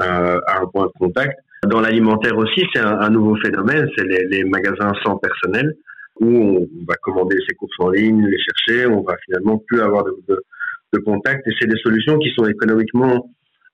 [0.00, 1.38] euh, à un point de contact.
[1.66, 5.74] Dans l'alimentaire aussi, c'est un, nouveau phénomène, c'est les, magasins sans personnel
[6.20, 10.04] où on va commander ses courses en ligne, les chercher, on va finalement plus avoir
[10.04, 10.42] de,
[10.92, 11.46] de, contact.
[11.46, 13.30] Et c'est des solutions qui sont économiquement,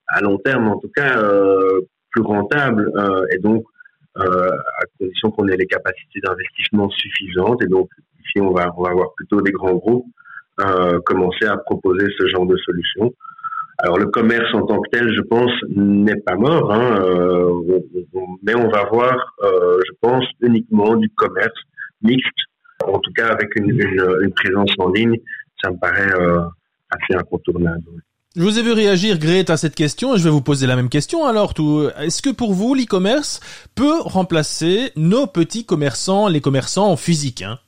[0.08, 3.64] à long terme en tout cas, euh, plus rentables euh, et donc
[4.18, 7.62] euh, à condition qu'on ait les capacités d'investissement suffisantes.
[7.62, 7.88] Et donc
[8.24, 10.06] ici, on va, avoir plutôt des grands groupes
[11.06, 13.12] commencer à proposer ce genre de solutions.
[13.78, 17.80] Alors le commerce en tant que tel, je pense, n'est pas mort, hein, euh,
[18.42, 21.58] mais on va voir, euh, je pense, uniquement du commerce
[22.02, 22.28] mixte,
[22.86, 25.18] en tout cas avec une, présence en ligne,
[25.62, 26.40] ça me paraît euh,
[26.90, 27.82] assez incontournable.
[28.34, 30.76] Je vous ai vu réagir, Grete, à cette question et je vais vous poser la
[30.76, 31.52] même question alors.
[31.98, 33.40] Est-ce que pour vous, l'e-commerce
[33.74, 37.58] peut remplacer nos petits commerçants, les commerçants en physique hein?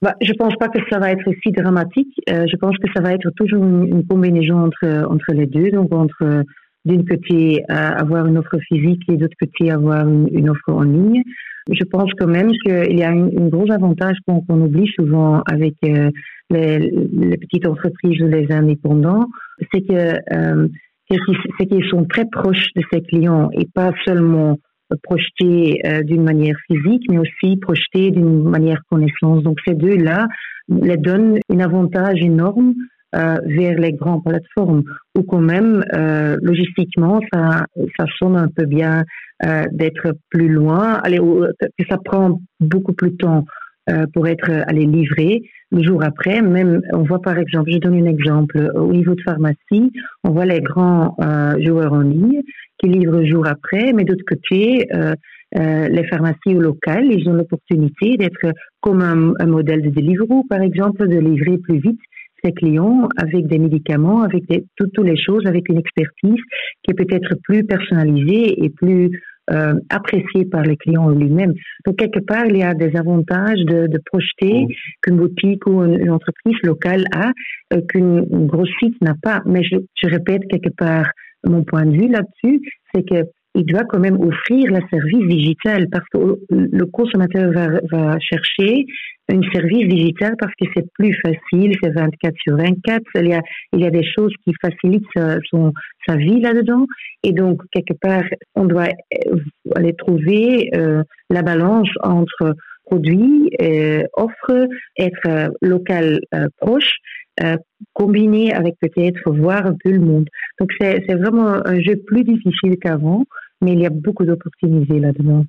[0.00, 2.14] Bah, je pense pas que ça va être si dramatique.
[2.30, 5.70] Euh, je pense que ça va être toujours une, combinaison entre, entre les deux.
[5.70, 6.44] Donc, entre
[6.84, 11.22] d'une côté euh, avoir une offre physique et d'autre côté avoir une, offre en ligne.
[11.70, 15.74] Je pense quand même qu'il y a un gros avantage qu'on qu oublie souvent avec
[15.84, 16.10] euh,
[16.48, 19.26] les, les, petites entreprises ou les indépendants,
[19.72, 20.68] c'est que euh,
[21.10, 24.58] c'est qu'ils sont très proches de ses clients et pas seulement
[25.02, 29.42] projetés euh, d'une manière physique, mais aussi projetés d'une manière connaissance.
[29.42, 30.26] Donc ces deux-là
[30.68, 32.74] les donnent un avantage énorme
[33.14, 34.82] euh, vers les grandes plateformes,
[35.16, 37.64] ou quand même, euh, logistiquement, ça,
[37.98, 39.04] ça sonne un peu bien
[39.46, 43.44] euh, d'être plus loin, allez, que ça prend beaucoup plus de temps
[43.88, 45.42] euh, pour être allé livré.
[45.70, 49.22] Le jour après, même, on voit par exemple, je donne un exemple, au niveau de
[49.22, 49.92] pharmacie,
[50.24, 52.42] on voit les grands euh, joueurs en ligne
[52.78, 55.14] qui livrent jour après, mais d'autre côté, euh,
[55.58, 60.62] euh, les pharmacies locales, ils ont l'opportunité d'être comme un, un, modèle de Deliveroo, par
[60.62, 62.00] exemple, de livrer plus vite
[62.44, 64.44] ses clients avec des médicaments, avec
[64.76, 66.40] toutes les choses, avec une expertise
[66.82, 69.10] qui est peut-être plus personnalisée et plus
[69.50, 71.54] euh, apprécié par les clients lui-même.
[71.86, 74.68] Donc quelque part, il y a des avantages de, de projeter mmh.
[75.02, 77.32] qu'une boutique ou une, une, entreprise locale a,
[77.72, 79.42] euh, qu'une grosse site n'a pas.
[79.46, 81.10] Mais je, je, répète quelque part
[81.44, 82.60] mon point de vue là-dessus,
[82.92, 83.24] c'est que
[83.58, 88.86] il doit quand même offrir le service digital parce que le consommateur va, chercher
[89.28, 93.42] un service digital parce que c'est plus facile, c'est 24 sur 24, il y a,
[93.74, 95.72] il y a des choses qui facilitent sa, son,
[96.06, 96.86] sa vie là-dedans.
[97.22, 98.88] Et donc quelque part on doit
[99.26, 99.36] euh,
[99.74, 104.68] aller trouver euh, la balance entre produit, euh, offre,
[104.98, 106.96] être euh, local euh, proche,
[107.42, 107.56] euh,
[107.92, 110.26] combiné avec peut-être voir un peu le monde.
[110.58, 113.24] Donc c'est vraiment un jeu plus difficile qu'avant,
[113.62, 115.44] mais il y a beaucoup d'opportunités là-dedans.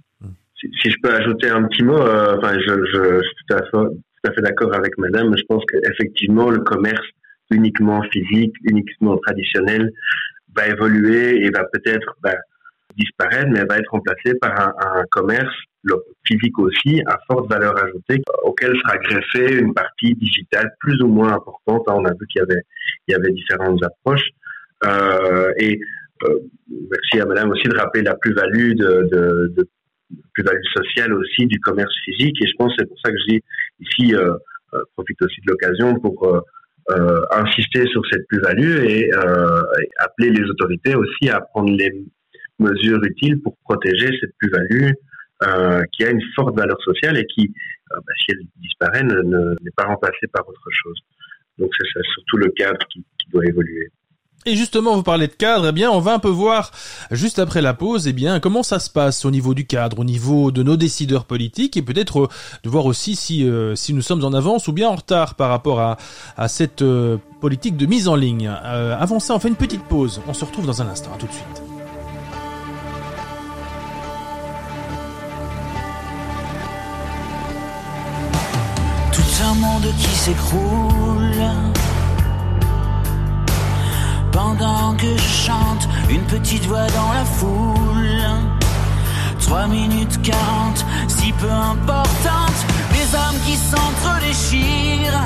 [0.59, 4.73] Si, je peux ajouter un petit mot, euh, enfin, je, suis tout à fait, d'accord
[4.73, 5.33] avec Madame.
[5.37, 7.05] Je pense qu'effectivement, le commerce
[7.51, 9.91] uniquement physique, uniquement traditionnel,
[10.55, 12.35] va évoluer et va peut-être bah,
[12.97, 15.55] disparaître, mais va être remplacé par un, commerce
[16.25, 21.33] physique aussi à forte valeur ajoutée auquel sera greffée une partie digitale plus ou moins
[21.33, 21.83] importante.
[21.87, 22.43] On a vu qu'il
[23.07, 24.29] y avait, différentes approches.
[24.85, 25.79] Euh, et
[26.69, 29.67] merci à Madame aussi de rappeler la plus-value de, de, de
[30.33, 32.35] plus-value sociale aussi du commerce physique.
[32.41, 33.41] Et je pense c'est pour ça que je dis
[33.79, 34.33] ici, euh,
[34.73, 36.41] euh, profite aussi de l'occasion pour euh,
[36.91, 39.09] euh, insister sur cette plus-value et,
[39.99, 41.91] appeler les autorités aussi à prendre les
[42.59, 44.91] mesures utiles pour protéger cette plus-value
[45.41, 47.53] euh, qui a une forte valeur sociale et qui,
[47.91, 50.99] euh, bah, si elle disparaît, n'est ne, n'est pas remplacée par autre chose.
[51.57, 53.89] Donc c'est surtout le cadre qui, qui, doit évoluer.
[54.49, 56.71] Et justement, vous parlez de cadre, eh bien, on va un peu voir,
[57.11, 60.03] juste après la pause, eh bien, comment ça se passe au niveau du cadre, au
[60.03, 62.29] niveau de nos décideurs politiques, et peut-être euh,
[62.63, 65.49] de voir aussi si, euh, si nous sommes en avance ou bien en retard par
[65.49, 65.97] rapport à,
[66.47, 68.47] cette euh, politique de mise en ligne.
[68.47, 70.19] Avant ça, on fait une petite pause.
[70.27, 71.11] On se retrouve dans un instant.
[71.13, 71.61] À tout de suite.
[84.59, 88.23] Pendant que je chante une petite voix dans la foule.
[89.39, 92.59] 3 minutes 40, si peu importante,
[92.91, 95.21] des hommes qui s'entre-déchirent.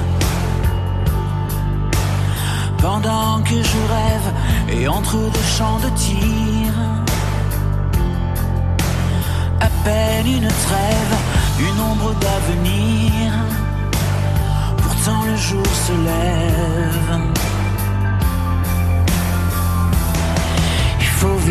[2.78, 6.72] Pendant que je rêve et entre deux champs de tir.
[9.60, 11.16] À peine une trêve,
[11.60, 13.34] une ombre d'avenir
[15.06, 17.63] quand le jour se lève.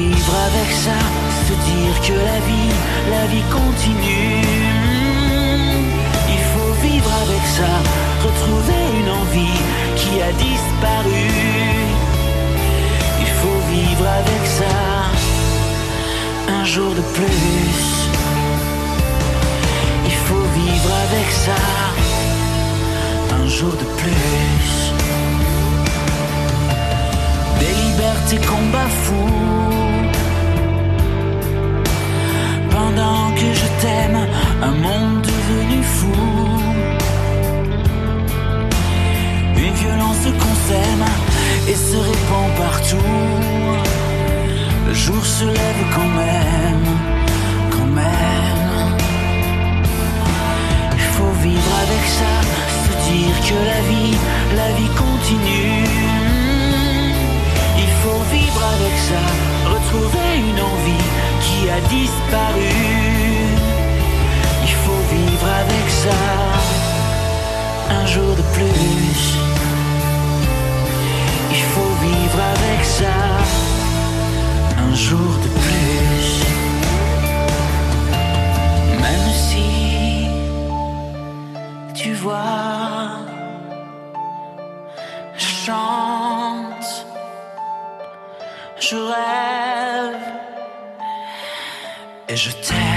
[0.09, 0.99] Vivre avec ça,
[1.47, 2.73] se dire que la vie,
[3.15, 4.43] la vie continue.
[6.35, 7.73] Il faut vivre avec ça,
[8.27, 9.61] retrouver une envie
[10.01, 11.27] qui a disparu.
[13.25, 14.77] Il faut vivre avec ça,
[16.59, 17.83] un jour de plus.
[20.11, 21.63] Il faut vivre avec ça
[23.41, 24.73] un jour de plus.
[27.61, 29.92] Des libertés combat fou.
[32.95, 34.19] Que je t'aime,
[34.63, 36.13] un monde devenu fou.
[39.57, 41.07] Une violence qu'on s'aime
[41.69, 42.97] et se répand partout.
[44.87, 46.87] Le jour se lève quand même,
[47.71, 48.97] quand même.
[50.93, 52.35] Il faut vivre avec ça
[53.11, 54.17] dire que la vie,
[54.55, 55.85] la vie continue.
[57.85, 59.23] Il faut vivre avec ça,
[59.75, 62.73] retrouver une envie qui a disparu.
[64.65, 66.21] Il faut vivre avec ça,
[67.99, 69.23] un jour de plus.
[71.51, 73.17] Il faut vivre avec ça,
[92.33, 92.92] et je t'aime.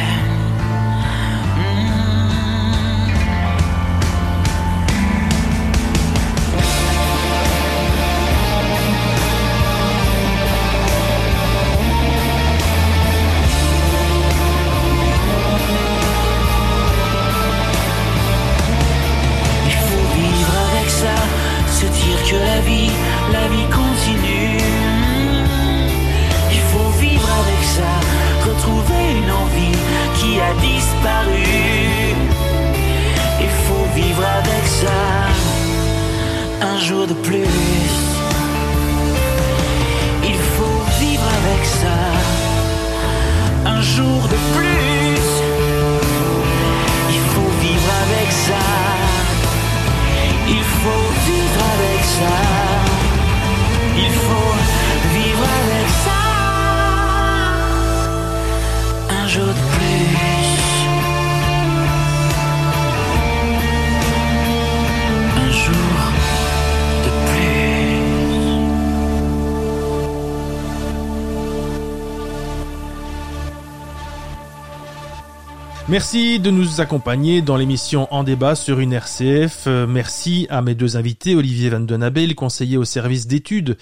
[76.46, 79.64] De nous accompagner dans l'émission En débat sur une RCF.
[79.66, 83.78] Euh, merci à mes deux invités, Olivier Van Den Abel, conseiller au service d'études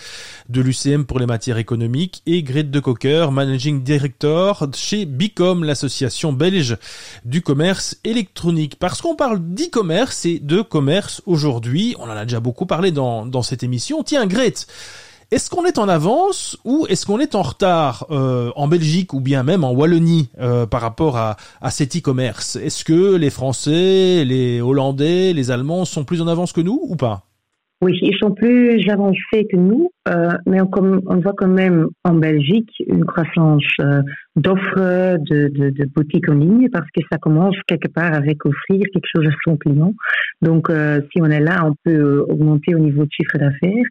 [0.47, 6.31] de l'UCM pour les matières économiques, et Grete de Cocker, managing director chez Bicom, l'association
[6.31, 6.77] belge
[7.25, 8.77] du commerce électronique.
[8.79, 13.25] Parce qu'on parle d'e-commerce et de commerce aujourd'hui, on en a déjà beaucoup parlé dans,
[13.25, 14.03] dans cette émission.
[14.03, 14.67] Tiens, Grete,
[15.33, 19.19] est-ce qu'on est en avance ou est-ce qu'on est en retard euh, en Belgique ou
[19.19, 22.55] bien même en Wallonie euh, par rapport à, à cet e-commerce?
[22.55, 26.95] Est-ce que les Français, les Hollandais, les Allemands sont plus en avance que nous ou
[26.95, 27.23] pas?
[27.83, 32.71] Oui, ils sont plus avancés que nous, euh, mais on, voit quand même en Belgique
[32.87, 34.01] une croissance euh,
[34.37, 39.27] d'offres de, boutiques en ligne parce que ça commence quelque part avec offrir quelque chose
[39.27, 39.93] à son client.
[40.41, 43.85] Donc, euh, si on est là, on peut augmenter au niveau de chiffre d'affaires.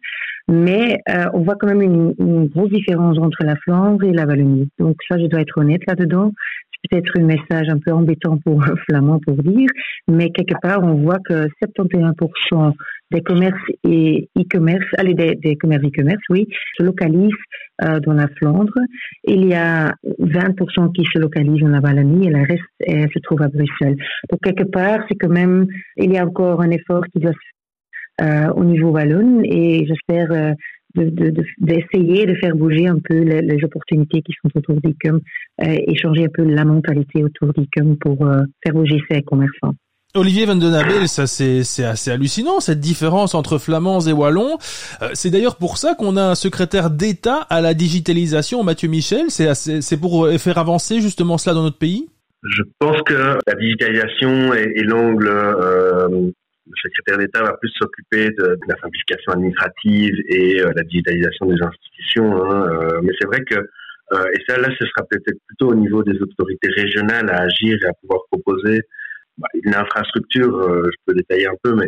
[0.49, 0.97] Mais
[1.33, 4.69] on voit quand même une grosse différence entre la Flandre et la Wallonie.
[4.77, 6.31] Donc ça, je dois être honnête là-dedans.
[6.71, 9.69] C'est peut-être un message un peu embêtant pour un flamand pour dire,
[10.09, 12.73] mais quelque part, on voit que 71%
[13.11, 16.47] des commerces et e-commerce, allez, des, des commerces e-commerce, oui,
[16.77, 17.31] se localisent
[17.83, 18.73] euh, dans la Flandre.
[19.25, 23.19] Il y a 20% qui se localisent dans la Wallonie et le reste euh, se
[23.19, 23.97] trouve à Bruxelles.
[24.31, 27.37] Donc quelque part, c'est quand même, il y a encore un effort qui doit se
[28.21, 30.27] euh, au niveau wallon et j'espère
[30.95, 34.79] de- de- de- d'essayer de, faire bouger un peu les, les opportunités qui sont autour
[34.81, 35.19] d'ICOM
[35.59, 38.19] et changer un peu la mentalité autour d'ICOM pour
[38.63, 39.73] faire bouger ces commerçants.
[40.15, 40.59] Olivier Van
[41.07, 44.57] ça c'est assez hallucinant cette différence entre flamands et wallons.
[45.01, 49.29] Euh, c'est d'ailleurs pour ça qu'on a un secrétaire d'État à la digitalisation, Mathieu Michel.
[49.29, 52.07] C'est pour euh, faire avancer justement cela dans notre pays?
[52.43, 55.27] Je pense que la digitalisation est l'angle.
[55.27, 56.31] euh,
[56.65, 61.61] le secrétaire d'État va plus s'occuper de, la simplification administrative et euh, la digitalisation des
[61.61, 62.35] institutions.
[62.35, 65.75] hein, euh, mais c'est vrai que euh, et ça là, ce sera peut-être plutôt au
[65.75, 68.81] niveau des autorités régionales à agir et à pouvoir proposer
[69.63, 70.55] une infrastructure.
[70.57, 71.87] euh, je peux détailler un peu, mais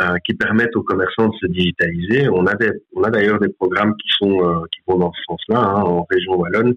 [0.00, 2.28] euh, qui permettent aux commerçants de se digitaliser.
[2.28, 5.22] On a des, on a d'ailleurs des programmes qui sont euh, qui vont dans ce
[5.28, 6.74] sens-là hein, en région wallonne.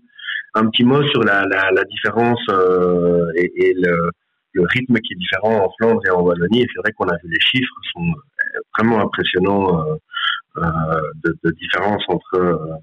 [0.56, 4.10] Un petit mot sur la, la, la différence euh, et, et le,
[4.54, 6.62] le rythme qui est différent en Flandre et en Wallonie.
[6.64, 8.14] Et c'est vrai qu'on a vu les chiffres sont
[8.78, 9.96] vraiment impressionnants euh,
[10.58, 12.80] euh, de, de différence entre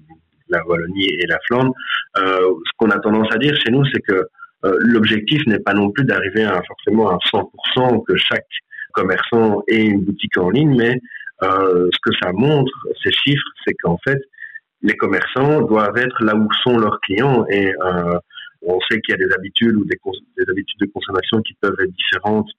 [0.49, 1.73] la Wallonie et la Flandre.
[2.15, 4.27] Ce qu'on a tendance à dire chez nous, c'est que
[4.63, 8.47] l'objectif n'est pas non plus d'arriver à forcément à 100% que chaque
[8.97, 10.99] commerçant ait une boutique en ligne, mais
[11.43, 14.19] euh, ce que ça montre, ces chiffres, c'est qu'en fait,
[14.81, 18.17] les commerçants doivent être là où sont leurs clients et euh,
[18.63, 19.97] on sait qu'il y a des habitudes ou des,
[20.49, 22.49] habitudes de consommation qui peuvent être différentes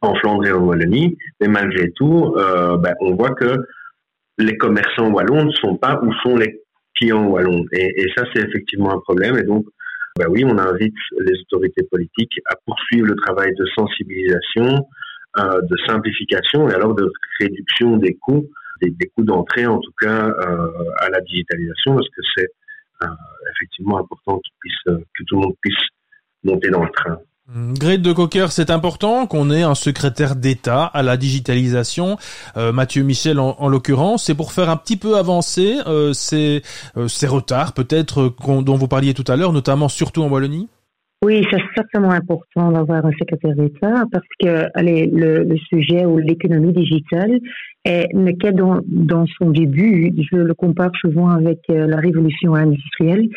[0.00, 3.56] en Flandre et en Wallonie, mais malgré tout, euh, ben, on voit que
[4.38, 6.62] les commerçants wallons ne sont pas où sont les
[6.94, 7.64] clients wallons.
[7.72, 9.36] Et, et ça, c'est effectivement un problème.
[9.36, 9.66] Et donc,
[10.18, 14.86] ben oui, on invite les autorités politiques à poursuivre le travail de sensibilisation,
[15.38, 17.10] euh, de simplification et alors de
[17.40, 18.46] réduction des coûts,
[18.82, 22.48] des, coûts d'entrée en tout cas euh, à la digitalisation, parce que c'est
[23.02, 23.06] euh,
[23.54, 24.40] effectivement important
[24.84, 24.90] que
[25.24, 25.82] tout le monde puisse
[26.44, 27.18] monter dans le train.
[27.48, 32.16] Hum, Grete de Cocker, c'est important qu'on ait un secrétaire d'État à la digitalisation,
[32.56, 34.26] euh, Mathieu Michel en, en l'occurrence.
[34.26, 36.62] C'est pour faire un petit peu avancer euh, ces,
[36.96, 40.68] euh, ces retards peut-être dont vous parliez tout à l'heure, notamment surtout en Wallonie.
[41.24, 46.72] Oui, c'est certainement important d'avoir un secrétaire d'État parce que allez, le, sujet ou l'économie
[46.72, 47.40] digitale
[47.84, 50.14] est, n'est qu'à dans, son début.
[50.30, 53.28] Je le compare souvent avec la révolution industrielle.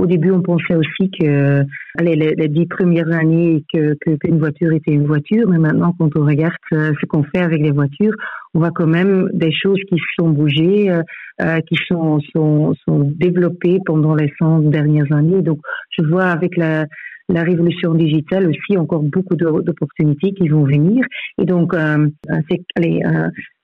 [0.00, 1.62] Au début, on pensait aussi que
[1.98, 6.24] allez, les, dix premières années que, qu'une voiture était une voiture, mais maintenant, quand on
[6.24, 8.14] regarde euh, ce qu'on fait avec les voitures,
[8.54, 11.02] on voit quand même des choses qui sont bougées, euh,
[11.42, 15.42] euh, qui sont, sont, sont développées pendant les 100 dernières années.
[15.42, 15.58] Donc,
[15.90, 16.86] je vois avec la,
[17.28, 21.04] la révolution digitale aussi encore beaucoup d'opportunités qui vont venir.
[21.36, 23.02] Et donc, sec- allez,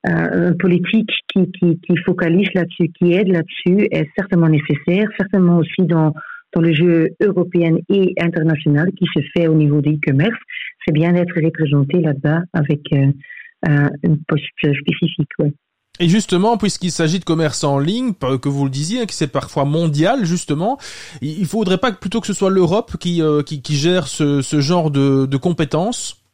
[0.07, 6.13] un politique qui, focalise là-dessus, qui aide là-dessus, est certainement nécessaire, certainement aussi dans,
[6.55, 10.39] dans le jeu européen et international qui se fait au niveau des e-commerce.
[10.87, 13.11] C'est bien d'être représenté là-bas avec euh,
[13.67, 15.29] un- une poste spécifique.
[15.99, 19.65] Et justement, puisqu'il s'agit de commerce en ligne, que vous le disiez, que c'est parfois
[19.65, 20.79] mondial, justement,
[21.23, 25.37] il faudrait pas que plutôt que ce soit l'Europe qui, euh, gère ce, genre de
[25.37, 26.26] compétences?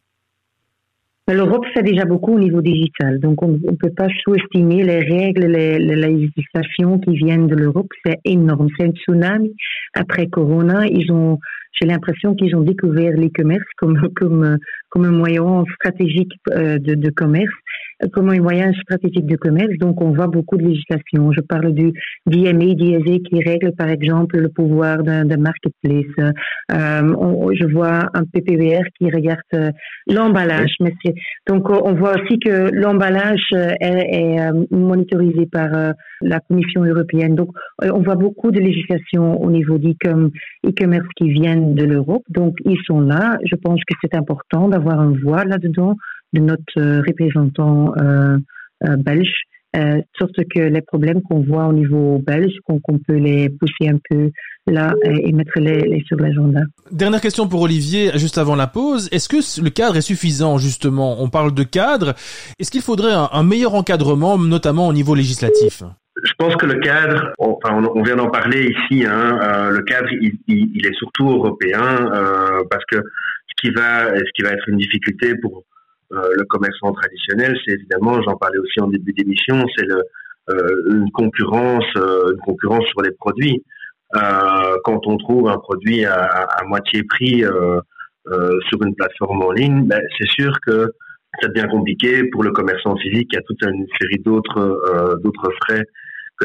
[1.29, 5.47] L'Europe fait déjà beaucoup au niveau digital, donc on ne peut pas sous-estimer les règles,
[5.47, 7.89] les, les législations qui viennent de l'Europe.
[8.05, 8.69] C'est énorme.
[8.77, 9.55] C'est un tsunami.
[9.95, 11.39] Après Corona, ils ont,
[11.81, 14.59] j'ai l'impression qu'ils ont découvert l'e-commerce comme, comme,
[14.91, 17.55] comme un moyen stratégique euh, de commerce
[18.13, 19.77] comme un moyen stratégique de commerce.
[19.79, 21.33] Donc, on voit beaucoup de législation.
[21.33, 21.93] Je parle du
[22.27, 26.33] DMA, DSA qui règle, par exemple, le pouvoir d'un marketplace.
[26.73, 29.71] Euh, je vois un PPVR qui regarde euh,
[30.07, 30.77] l'emballage.
[31.47, 35.71] Donc, on voit aussi que l'emballage euh, est, est euh, monitorisé par
[36.21, 37.35] la Commission européenne.
[37.35, 37.51] Donc,
[37.83, 42.23] on voit beaucoup de législation au niveau d'e-commerce qui viennent de l'Europe.
[42.29, 43.39] Donc, ils sont là.
[43.45, 45.97] Je pense que c'est important d'avoir un voix là-dedans
[46.33, 48.37] de notre euh, représentant euh,
[48.85, 49.33] euh, belge,
[50.19, 54.31] sorte que les problèmes qu'on voit au niveau belge, qu'on peut les pousser un peu
[54.67, 56.61] là et, mettre les, sur l'agenda.
[56.91, 59.09] Dernière question pour Olivier, juste avant la pause.
[59.13, 61.23] Est-ce que le cadre est suffisant, justement?
[61.23, 62.13] On parle de cadre.
[62.59, 65.83] Est-ce qu'il faudrait un, meilleur encadrement, notamment au niveau législatif?
[66.23, 70.35] Je pense que le cadre, enfin, on vient d'en parler ici, hein, le cadre, il,
[70.49, 74.77] il, est surtout européen euh, parce que ce qui va, ce qui va être une
[74.77, 75.65] difficulté pour
[76.13, 79.87] le commerçant traditionnel, c'est évidemment, j'en parlais aussi en début d'émission, c'est
[80.51, 83.63] euh, une concurrence, euh, une concurrence sur les produits.
[84.85, 87.45] quand on trouve un produit à, moitié prix
[88.69, 90.93] sur une plateforme en ligne, ben, c'est sûr que
[91.41, 93.29] ça devient compliqué pour le commerçant physique.
[93.33, 95.85] Il y a toute une série d'autres d'autres frais
[96.39, 96.45] que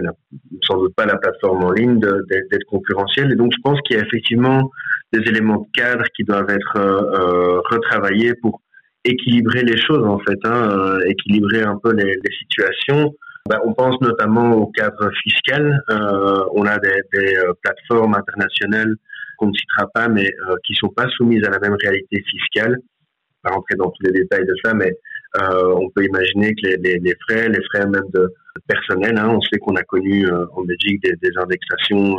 [0.64, 3.34] sans doute pas la plateforme en ligne d'être concurrentiel.
[3.34, 4.72] Et donc, je pense qu'il y a effectivement
[5.12, 6.76] des éléments de cadre qui doivent être
[7.70, 8.62] retravaillés pour
[9.08, 13.14] équilibrer les choses en fait, hein, euh, équilibrer un peu les, situations.
[13.50, 15.82] Ben, on pense notamment au cadre fiscal.
[15.90, 18.94] Euh, on a des, euh, plateformes internationales
[19.38, 20.28] qu'on ne citera pas, mais
[20.66, 22.78] qui sont pas soumises à la même réalité fiscale.
[23.44, 24.92] Pas rentrer dans tous les détails de ça, mais
[25.42, 28.34] euh, on peut imaginer que les, les, les, frais, les frais même de
[28.68, 32.18] personnel, hein, on sait qu'on a connu en Belgique des, des indexations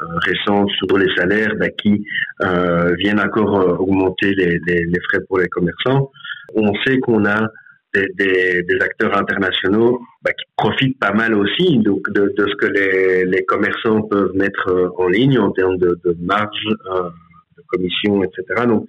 [0.00, 2.04] récentes sur les salaires bah, qui
[2.42, 6.10] euh, viennent encore augmenter les, les, frais pour les commerçants.
[6.54, 7.48] On sait qu'on a
[7.94, 12.54] des, des, des, acteurs internationaux bah, qui profitent pas mal aussi donc de, de ce
[12.56, 17.10] que les, commerçants peuvent mettre en ligne en termes de, de marge, euh,
[17.56, 18.66] de commission, etc.
[18.66, 18.86] Donc,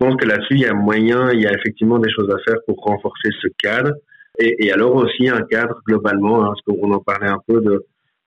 [0.00, 2.38] je pense que là-dessus, il y a moyen, il y a effectivement des choses à
[2.44, 3.92] faire pour renforcer ce cadre.
[4.38, 7.84] Et, et alors aussi un cadre globalement, hein, parce qu'on en parlait un peu de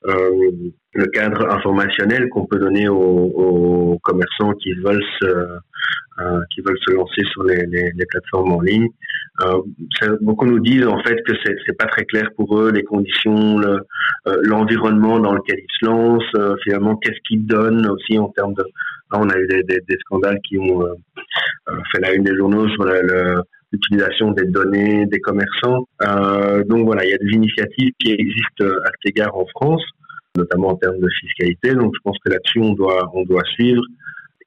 [0.07, 0.51] euh,
[0.93, 6.79] le cadre informationnel qu'on peut donner aux, aux, commerçants qui veulent se, euh, qui veulent
[6.87, 8.87] se lancer sur les, les, les plateformes en ligne.
[9.41, 12.83] Euh, beaucoup nous disent en fait que c'est, c'est pas très clair pour eux les
[12.83, 13.79] conditions, euh,
[14.43, 18.63] l'environnement dans lequel ils se lancent, euh, finalement qu'est-ce qu'ils donnent aussi en termes de.
[19.11, 20.85] Là, on a eu des, des, des scandales qui ont
[21.91, 23.41] fait la une des journaux sur le
[23.71, 25.87] l'utilisation des données des commerçants.
[26.01, 29.83] Euh, donc voilà, il y a des initiatives qui existent à cet égard en France,
[30.37, 31.73] notamment en termes de fiscalité.
[31.73, 33.83] Donc je pense que là-dessus on doit on doit suivre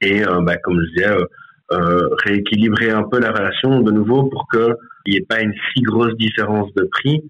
[0.00, 1.24] et euh, bah, comme je disais, euh,
[1.72, 4.74] euh rééquilibrer un peu la relation de nouveau pour qu'il
[5.08, 7.22] n'y ait pas une si grosse différence de prix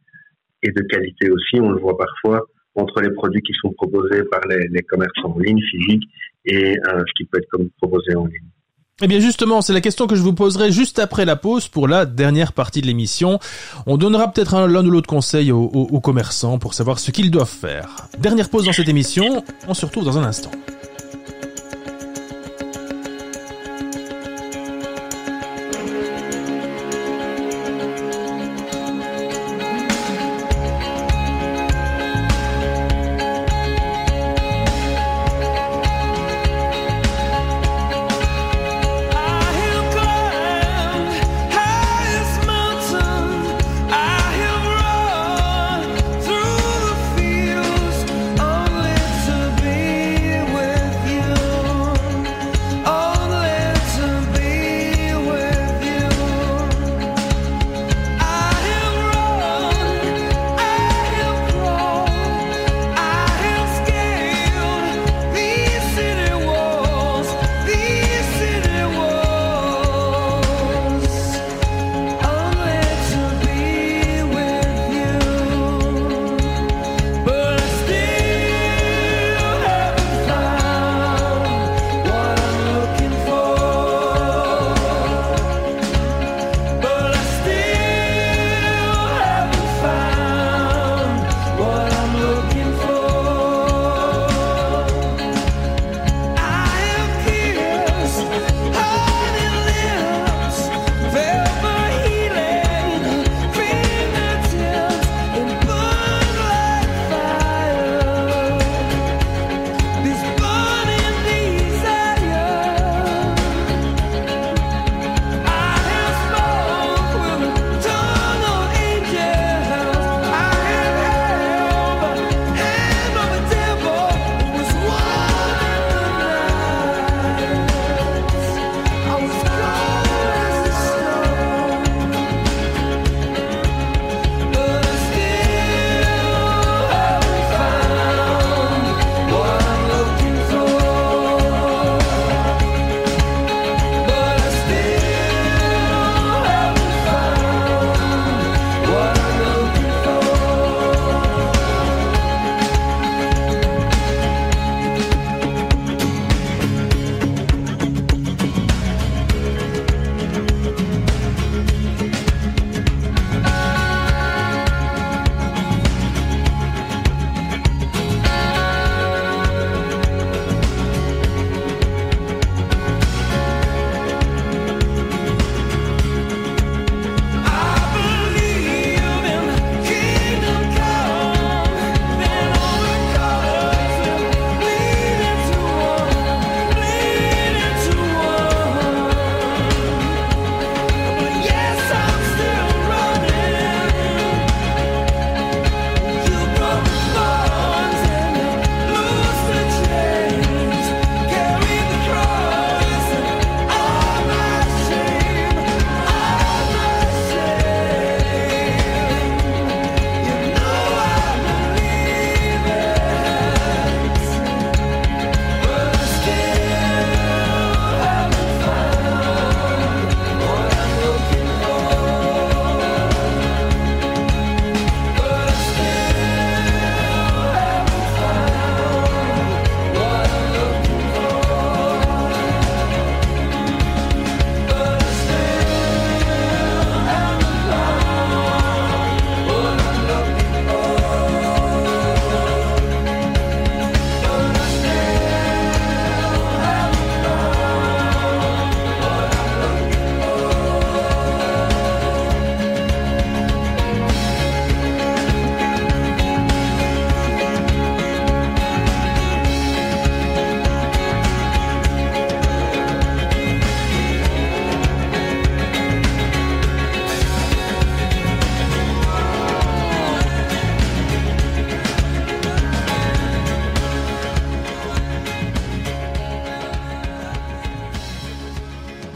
[0.62, 1.60] et de qualité aussi.
[1.60, 2.46] On le voit parfois
[2.76, 6.04] entre les produits qui sont proposés par les, les commerçants en ligne physique
[6.46, 8.48] et ce qui peut être comme proposé en ligne.
[9.02, 11.88] Eh bien justement, c'est la question que je vous poserai juste après la pause pour
[11.88, 13.38] la dernière partie de l'émission.
[13.86, 18.08] On donnera peut-être l'un ou l'autre conseil aux, commerçants pour savoir ce qu'ils doivent faire.
[18.18, 20.50] Dernière pause dans cette émission, on se retrouve dans un instant.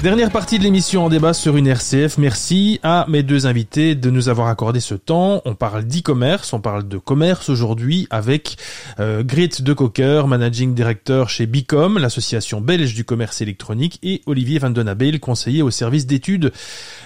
[0.05, 2.19] Dernière partie de l'émission en débat sur une RCF.
[2.19, 5.41] Merci à mes deux invités de nous avoir accordé ce temps.
[5.47, 8.59] On parle d'e-commerce, on parle de commerce aujourd'hui avec
[9.01, 14.59] euh, Grit de Cocker, managing director chez Bicom, l'association belge du commerce électronique, et Olivier
[14.59, 16.53] Van Den conseiller au service d'études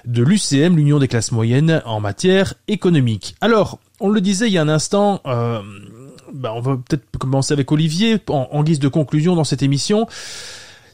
[0.05, 3.37] de l'UCM, l'Union des classes moyennes en matière économique.
[3.41, 5.61] Alors, on le disait il y a un instant, euh,
[6.35, 10.09] ben on va peut-être commencer avec Olivier en guise de conclusion dans cette émission.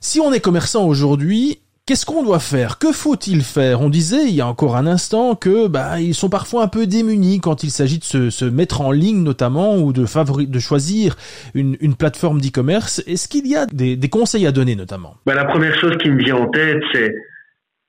[0.07, 2.78] Si on est commerçant aujourd'hui, Qu'est-ce qu'on doit faire?
[2.78, 3.82] Que faut-il faire?
[3.82, 6.87] On disait il y a encore un instant que bah ils sont parfois un peu
[6.87, 11.14] démunis quand il s'agit de se, mettre en ligne notamment ou de favori de choisir
[11.55, 13.03] une, plateforme d'e-commerce.
[13.07, 15.16] Est-ce qu'il y a des, conseils à donner notamment?
[15.26, 17.14] Bah, La première chose qui me vient en tête, c'est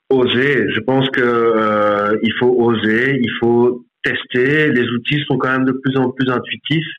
[0.09, 0.65] oser.
[0.75, 4.73] Je pense que euh, il faut oser, il faut tester.
[4.73, 6.91] Les outils sont quand même de plus en plus intuitifs.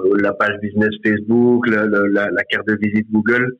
[0.00, 3.58] Euh, la page business Facebook, la carte de visite Google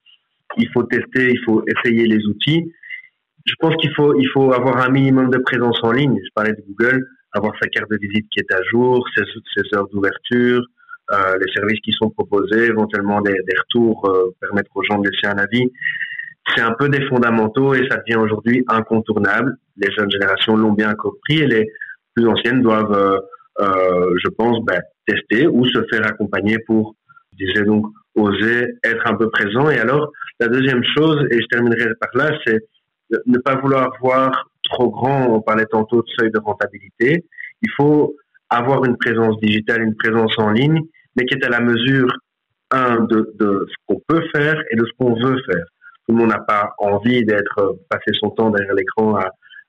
[0.57, 2.73] il faut tester, il faut essayer les outils.
[3.47, 6.17] Je pense qu'il faut, il faut avoir un minimum de présence en ligne.
[6.23, 9.89] Je parlais de Google, avoir sa carte de visite qui est à jour, ses, heures
[9.89, 10.63] d'ouverture,
[11.13, 15.09] euh, les services qui sont proposés, éventuellement des, des retours, euh, permettre aux gens de
[15.09, 15.71] laisser un avis.
[16.55, 19.57] C'est un peu des fondamentaux et ça devient aujourd'hui incontournable.
[19.77, 21.71] Les jeunes générations l'ont bien compris et les
[22.15, 23.19] plus anciennes doivent, euh,
[23.61, 26.97] euh je pense, ben, tester ou se faire accompagner pour,
[27.33, 29.71] je disais donc, oser être un peu présent.
[29.71, 32.59] Et alors, la deuxième chose, et je terminerai par là, c'est
[33.27, 35.27] ne pas vouloir voir trop grand.
[35.29, 37.25] On parlait tantôt de seuil de rentabilité.
[37.63, 38.15] Il faut
[38.49, 40.81] avoir une présence digitale, une présence en ligne,
[41.17, 42.09] mais qui est à la mesure,
[42.71, 45.65] un, de, de ce qu'on peut faire et de ce qu'on veut faire.
[46.07, 49.29] Tout le monde n'a pas envie d'être, passer son temps derrière l'écran à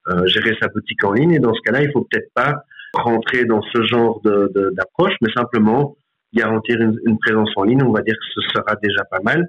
[0.09, 1.33] euh, gérer sa boutique en ligne.
[1.33, 2.63] Et dans ce cas-là, il faut peut-être pas
[2.93, 5.95] rentrer dans ce genre d'approche, mais simplement
[6.33, 9.47] garantir une, une, présence en ligne, on va dire que ce sera déjà pas mal,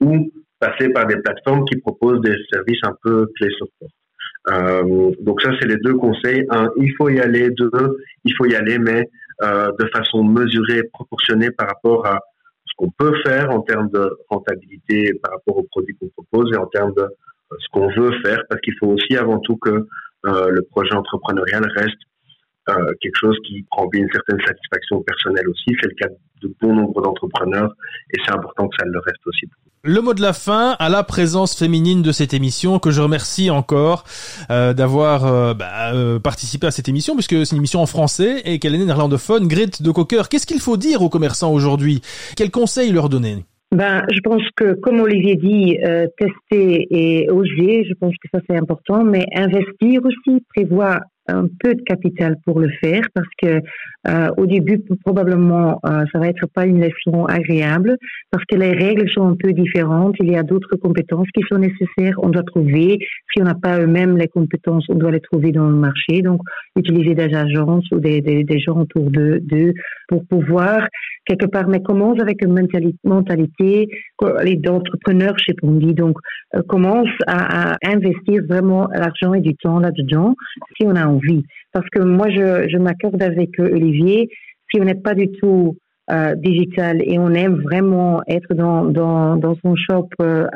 [0.00, 0.32] ou
[0.62, 3.92] passer par des plateformes qui proposent des services un peu clés sur porte.
[4.50, 6.44] Euh, donc ça, c'est les deux conseils.
[6.50, 7.50] Un, il faut y aller.
[7.50, 7.70] Deux,
[8.24, 9.08] il faut y aller, mais
[9.42, 12.20] euh, de façon mesurée, proportionnée par rapport à
[12.66, 16.56] ce qu'on peut faire en termes de rentabilité par rapport aux produits qu'on propose et
[16.56, 19.86] en termes de euh, ce qu'on veut faire, parce qu'il faut aussi avant tout que
[20.26, 21.98] euh, le projet entrepreneurial reste
[22.68, 25.76] euh, quelque chose qui remplit une certaine satisfaction personnelle aussi.
[25.80, 26.08] C'est le cas
[26.42, 27.72] de bon nombre d'entrepreneurs
[28.12, 29.46] et c'est important que ça le reste aussi.
[29.84, 33.50] Le mot de la fin à la présence féminine de cette émission que je remercie
[33.50, 34.04] encore
[34.50, 38.42] euh, d'avoir euh, bah, euh, participé à cette émission puisque c'est une émission en français
[38.44, 39.48] et qu'elle est néerlandophone.
[39.48, 42.00] Grit de Cocker, qu'est-ce qu'il faut dire aux commerçants aujourd'hui?
[42.36, 43.44] Quels conseils leur donner?
[43.72, 48.38] Ben, je pense que, comme Olivier dit, euh, tester et oser, je pense que ça
[48.46, 53.60] c'est important, mais investir aussi, prévoir un peu de capital pour le faire parce que
[54.08, 57.96] euh, au début probablement euh, ça va être pas une leçon agréable
[58.30, 60.16] parce que les règles sont un peu différentes.
[60.20, 62.16] Il y a d'autres compétences qui sont nécessaires.
[62.18, 62.98] On doit trouver
[63.32, 66.22] si on n'a pas eux-mêmes les compétences on doit les trouver dans le marché.
[66.22, 66.40] Donc
[66.76, 69.74] utiliser des agences ou des, des, des gens autour d'eux de,
[70.08, 70.86] pour pouvoir
[71.26, 72.54] quelque part mais commence avec une
[73.04, 73.88] mentalité,
[74.20, 76.16] d'entrepreneurship on dit donc
[76.54, 80.34] euh, commence à, investir vraiment l'argent et du temps là-dedans
[80.76, 81.44] si on a envie?
[81.72, 84.28] Parce que moi, je, je m'accorde avec Olivier,
[84.70, 85.76] si on n'est pas du tout
[86.10, 90.46] euh, digital et on aime vraiment être dans, dans, dans son shop euh,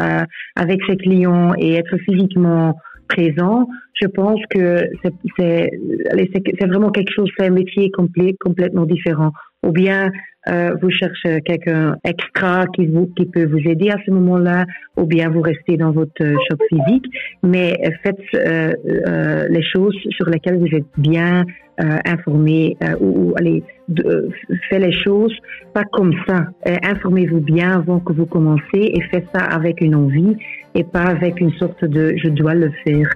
[0.54, 2.76] avec ses clients et être physiquement
[3.08, 4.82] présent, je pense que
[5.38, 5.70] c'est
[6.66, 9.30] vraiment quelque chose, c'est un métier complet, complètement différent.
[9.64, 10.10] Ou bien
[10.48, 14.64] euh, vous cherchez quelqu'un extra qui vous qui peut vous aider à ce moment-là,
[14.96, 17.06] ou bien vous restez dans votre shop physique,
[17.42, 18.72] mais faites euh,
[19.06, 21.44] euh, les choses sur lesquelles vous êtes bien
[21.80, 24.30] euh, informé euh, ou, ou, allez de,
[24.68, 25.34] faites les choses
[25.74, 26.46] pas comme ça.
[26.84, 30.36] Informez-vous bien avant que vous commencez et faites ça avec une envie
[30.74, 33.10] et pas avec une sorte de je dois le faire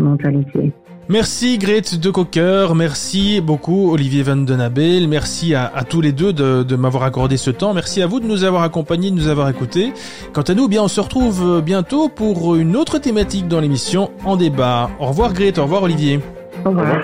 [0.00, 0.72] mentalité.
[1.08, 6.32] Merci Grete de Cocker, merci beaucoup Olivier Van Den Abel, merci à, tous les deux
[6.32, 9.48] de, m'avoir accordé ce temps, merci à vous de nous avoir accompagnés, de nous avoir
[9.48, 9.92] écoutés.
[10.32, 14.36] Quant à nous, bien on se retrouve bientôt pour une autre thématique dans l'émission En
[14.36, 14.90] débat.
[15.00, 16.20] Au revoir Grete, au revoir Olivier.
[16.64, 17.02] Au revoir.